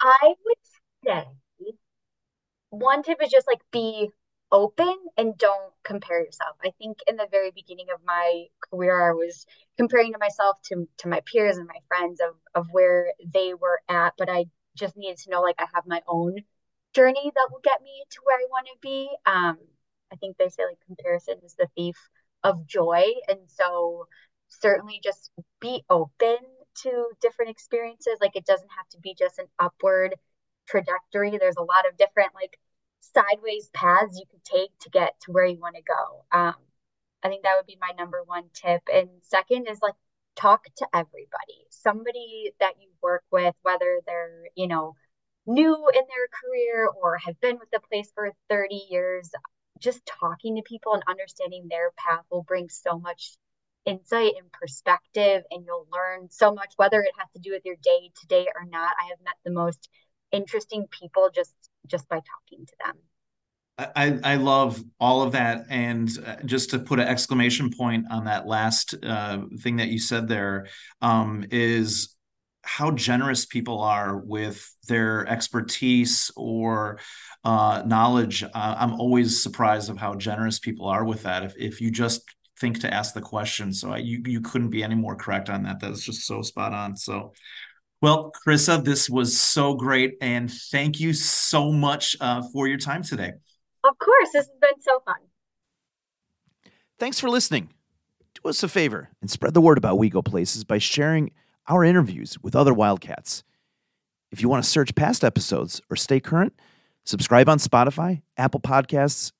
I 0.00 0.34
would 0.44 0.58
say 1.06 1.24
one 2.78 3.02
tip 3.02 3.22
is 3.22 3.30
just 3.30 3.46
like 3.46 3.60
be 3.72 4.10
open 4.52 4.94
and 5.16 5.36
don't 5.38 5.72
compare 5.84 6.20
yourself. 6.22 6.56
I 6.64 6.70
think 6.78 6.98
in 7.08 7.16
the 7.16 7.26
very 7.30 7.50
beginning 7.50 7.86
of 7.92 8.00
my 8.04 8.46
career, 8.70 9.10
I 9.10 9.12
was 9.12 9.46
comparing 9.76 10.12
to 10.12 10.18
myself 10.18 10.60
to 10.66 10.88
to 10.98 11.08
my 11.08 11.20
peers 11.26 11.56
and 11.56 11.66
my 11.66 11.80
friends 11.88 12.20
of 12.20 12.34
of 12.54 12.68
where 12.72 13.12
they 13.32 13.54
were 13.54 13.80
at, 13.88 14.14
but 14.18 14.28
I 14.30 14.46
just 14.76 14.96
needed 14.96 15.18
to 15.18 15.30
know 15.30 15.42
like 15.42 15.56
I 15.58 15.66
have 15.74 15.86
my 15.86 16.02
own 16.06 16.36
journey 16.94 17.32
that 17.34 17.48
will 17.50 17.60
get 17.62 17.82
me 17.82 18.04
to 18.10 18.20
where 18.24 18.38
I 18.38 18.46
want 18.50 18.66
to 18.66 18.74
be. 18.80 19.10
Um, 19.26 19.58
I 20.12 20.16
think 20.16 20.36
they 20.36 20.48
say 20.48 20.64
like 20.66 20.78
comparison 20.86 21.38
is 21.44 21.54
the 21.54 21.68
thief 21.76 21.96
of 22.42 22.66
joy, 22.66 23.04
and 23.28 23.40
so 23.48 24.06
certainly 24.48 25.00
just 25.02 25.30
be 25.60 25.84
open 25.90 26.36
to 26.82 27.08
different 27.20 27.50
experiences. 27.50 28.18
Like 28.20 28.36
it 28.36 28.46
doesn't 28.46 28.70
have 28.76 28.88
to 28.90 28.98
be 29.00 29.14
just 29.18 29.38
an 29.38 29.46
upward 29.58 30.14
trajectory. 30.68 31.36
There's 31.38 31.56
a 31.56 31.62
lot 31.62 31.88
of 31.88 31.96
different 31.96 32.34
like 32.34 32.58
sideways 33.12 33.68
paths 33.72 34.18
you 34.18 34.24
could 34.30 34.44
take 34.44 34.70
to 34.80 34.90
get 34.90 35.14
to 35.20 35.32
where 35.32 35.46
you 35.46 35.58
want 35.60 35.76
to 35.76 35.82
go. 35.82 36.24
Um, 36.36 36.54
I 37.22 37.28
think 37.28 37.42
that 37.42 37.54
would 37.56 37.66
be 37.66 37.78
my 37.80 37.92
number 37.96 38.22
one 38.24 38.44
tip. 38.52 38.82
And 38.92 39.08
second 39.22 39.66
is 39.68 39.80
like 39.82 39.94
talk 40.36 40.64
to 40.76 40.86
everybody, 40.92 41.66
somebody 41.70 42.52
that 42.60 42.74
you 42.80 42.88
work 43.02 43.24
with, 43.30 43.54
whether 43.62 44.00
they're, 44.06 44.44
you 44.54 44.68
know, 44.68 44.94
new 45.46 45.74
in 45.74 46.02
their 46.08 46.28
career 46.42 46.86
or 46.86 47.18
have 47.18 47.40
been 47.40 47.58
with 47.58 47.70
the 47.72 47.80
place 47.80 48.10
for 48.14 48.30
30 48.50 48.86
years. 48.90 49.30
Just 49.80 50.06
talking 50.06 50.56
to 50.56 50.62
people 50.62 50.94
and 50.94 51.02
understanding 51.08 51.66
their 51.68 51.90
path 51.96 52.24
will 52.30 52.42
bring 52.42 52.68
so 52.68 52.98
much 52.98 53.36
insight 53.84 54.32
and 54.38 54.50
perspective, 54.52 55.42
and 55.50 55.64
you'll 55.66 55.86
learn 55.92 56.28
so 56.30 56.52
much, 56.54 56.72
whether 56.76 57.00
it 57.00 57.10
has 57.18 57.28
to 57.34 57.40
do 57.40 57.52
with 57.52 57.64
your 57.64 57.76
day 57.82 58.10
to 58.20 58.26
day 58.26 58.46
or 58.54 58.64
not. 58.64 58.92
I 58.98 59.08
have 59.10 59.20
met 59.24 59.34
the 59.44 59.50
most 59.50 59.88
interesting 60.32 60.86
people 60.90 61.30
just 61.34 61.54
just 61.86 62.08
by 62.08 62.16
talking 62.16 62.66
to 62.66 62.72
them. 62.84 62.94
I, 63.76 64.18
I 64.22 64.36
love 64.36 64.80
all 65.00 65.22
of 65.22 65.32
that. 65.32 65.66
And 65.68 66.08
uh, 66.24 66.36
just 66.44 66.70
to 66.70 66.78
put 66.78 67.00
an 67.00 67.08
exclamation 67.08 67.70
point 67.76 68.06
on 68.10 68.24
that 68.26 68.46
last 68.46 68.94
uh, 69.02 69.42
thing 69.60 69.76
that 69.76 69.88
you 69.88 69.98
said 69.98 70.28
there 70.28 70.68
um, 71.02 71.44
is 71.50 72.14
how 72.62 72.92
generous 72.92 73.44
people 73.46 73.80
are 73.80 74.16
with 74.16 74.74
their 74.88 75.26
expertise 75.26 76.30
or 76.36 76.98
uh, 77.44 77.82
knowledge. 77.84 78.42
Uh, 78.42 78.48
I'm 78.54 78.94
always 78.94 79.42
surprised 79.42 79.90
of 79.90 79.98
how 79.98 80.14
generous 80.14 80.58
people 80.58 80.86
are 80.86 81.04
with 81.04 81.24
that. 81.24 81.42
If, 81.42 81.54
if 81.58 81.80
you 81.80 81.90
just 81.90 82.22
think 82.60 82.80
to 82.80 82.94
ask 82.94 83.12
the 83.12 83.20
question, 83.20 83.72
so 83.72 83.92
I, 83.92 83.98
you 83.98 84.22
you 84.24 84.40
couldn't 84.40 84.70
be 84.70 84.82
any 84.82 84.94
more 84.94 85.16
correct 85.16 85.50
on 85.50 85.64
that. 85.64 85.80
That's 85.80 86.04
just 86.04 86.26
so 86.26 86.40
spot 86.42 86.72
on. 86.72 86.96
So 86.96 87.34
well, 88.04 88.30
Carissa, 88.46 88.84
this 88.84 89.08
was 89.08 89.40
so 89.40 89.72
great. 89.72 90.18
And 90.20 90.52
thank 90.52 91.00
you 91.00 91.14
so 91.14 91.72
much 91.72 92.14
uh, 92.20 92.42
for 92.52 92.68
your 92.68 92.76
time 92.76 93.02
today. 93.02 93.32
Of 93.82 93.98
course. 93.98 94.28
This 94.34 94.46
has 94.46 94.58
been 94.60 94.80
so 94.82 95.00
fun. 95.06 95.16
Thanks 96.98 97.18
for 97.18 97.30
listening. 97.30 97.70
Do 98.34 98.50
us 98.50 98.62
a 98.62 98.68
favor 98.68 99.08
and 99.22 99.30
spread 99.30 99.54
the 99.54 99.62
word 99.62 99.78
about 99.78 99.96
We 99.96 100.10
Go 100.10 100.20
Places 100.20 100.64
by 100.64 100.76
sharing 100.76 101.30
our 101.66 101.82
interviews 101.82 102.36
with 102.42 102.54
other 102.54 102.74
Wildcats. 102.74 103.42
If 104.30 104.42
you 104.42 104.50
want 104.50 104.62
to 104.62 104.70
search 104.70 104.94
past 104.94 105.24
episodes 105.24 105.80
or 105.88 105.96
stay 105.96 106.20
current, 106.20 106.52
subscribe 107.04 107.48
on 107.48 107.56
Spotify, 107.56 108.20
Apple 108.36 108.60
Podcasts, 108.60 109.32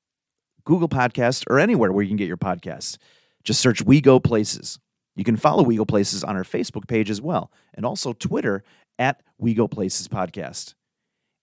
Google 0.65 0.89
Podcasts, 0.89 1.45
or 1.51 1.59
anywhere 1.59 1.93
where 1.93 2.03
you 2.03 2.09
can 2.09 2.17
get 2.17 2.29
your 2.29 2.39
podcasts. 2.39 2.97
Just 3.43 3.61
search 3.61 3.83
We 3.83 4.01
Go 4.01 4.21
Places. 4.21 4.79
You 5.17 5.25
can 5.25 5.37
follow 5.37 5.63
We 5.63 5.77
Go 5.77 5.85
Places 5.85 6.25
on 6.25 6.37
our 6.37 6.45
Facebook 6.45 6.89
page 6.89 7.11
as 7.11 7.21
well, 7.21 7.53
and 7.73 7.87
also 7.87 8.13
Twitter 8.13 8.65
at 8.99 9.23
We 9.39 9.55
Go 9.55 9.69
Places 9.69 10.09
Podcast. 10.09 10.75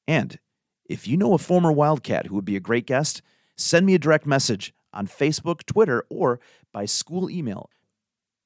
And 0.08 0.40
if 0.86 1.08
you 1.08 1.16
know 1.18 1.34
a 1.34 1.38
former 1.38 1.72
Wildcat 1.72 2.28
who 2.28 2.36
would 2.36 2.46
be 2.46 2.56
a 2.56 2.62
great 2.62 2.86
guest, 2.86 3.22
send 3.56 3.86
me 3.86 3.94
a 3.94 4.00
direct 4.00 4.26
message 4.26 4.74
on 4.94 5.08
Facebook, 5.08 5.66
Twitter, 5.66 6.06
or 6.10 6.40
by 6.74 6.86
school 6.86 7.30
email 7.30 7.70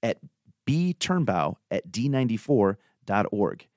at 0.03 0.19
bturnbow 0.67 1.55
at 1.71 1.91
d94.org. 1.91 3.67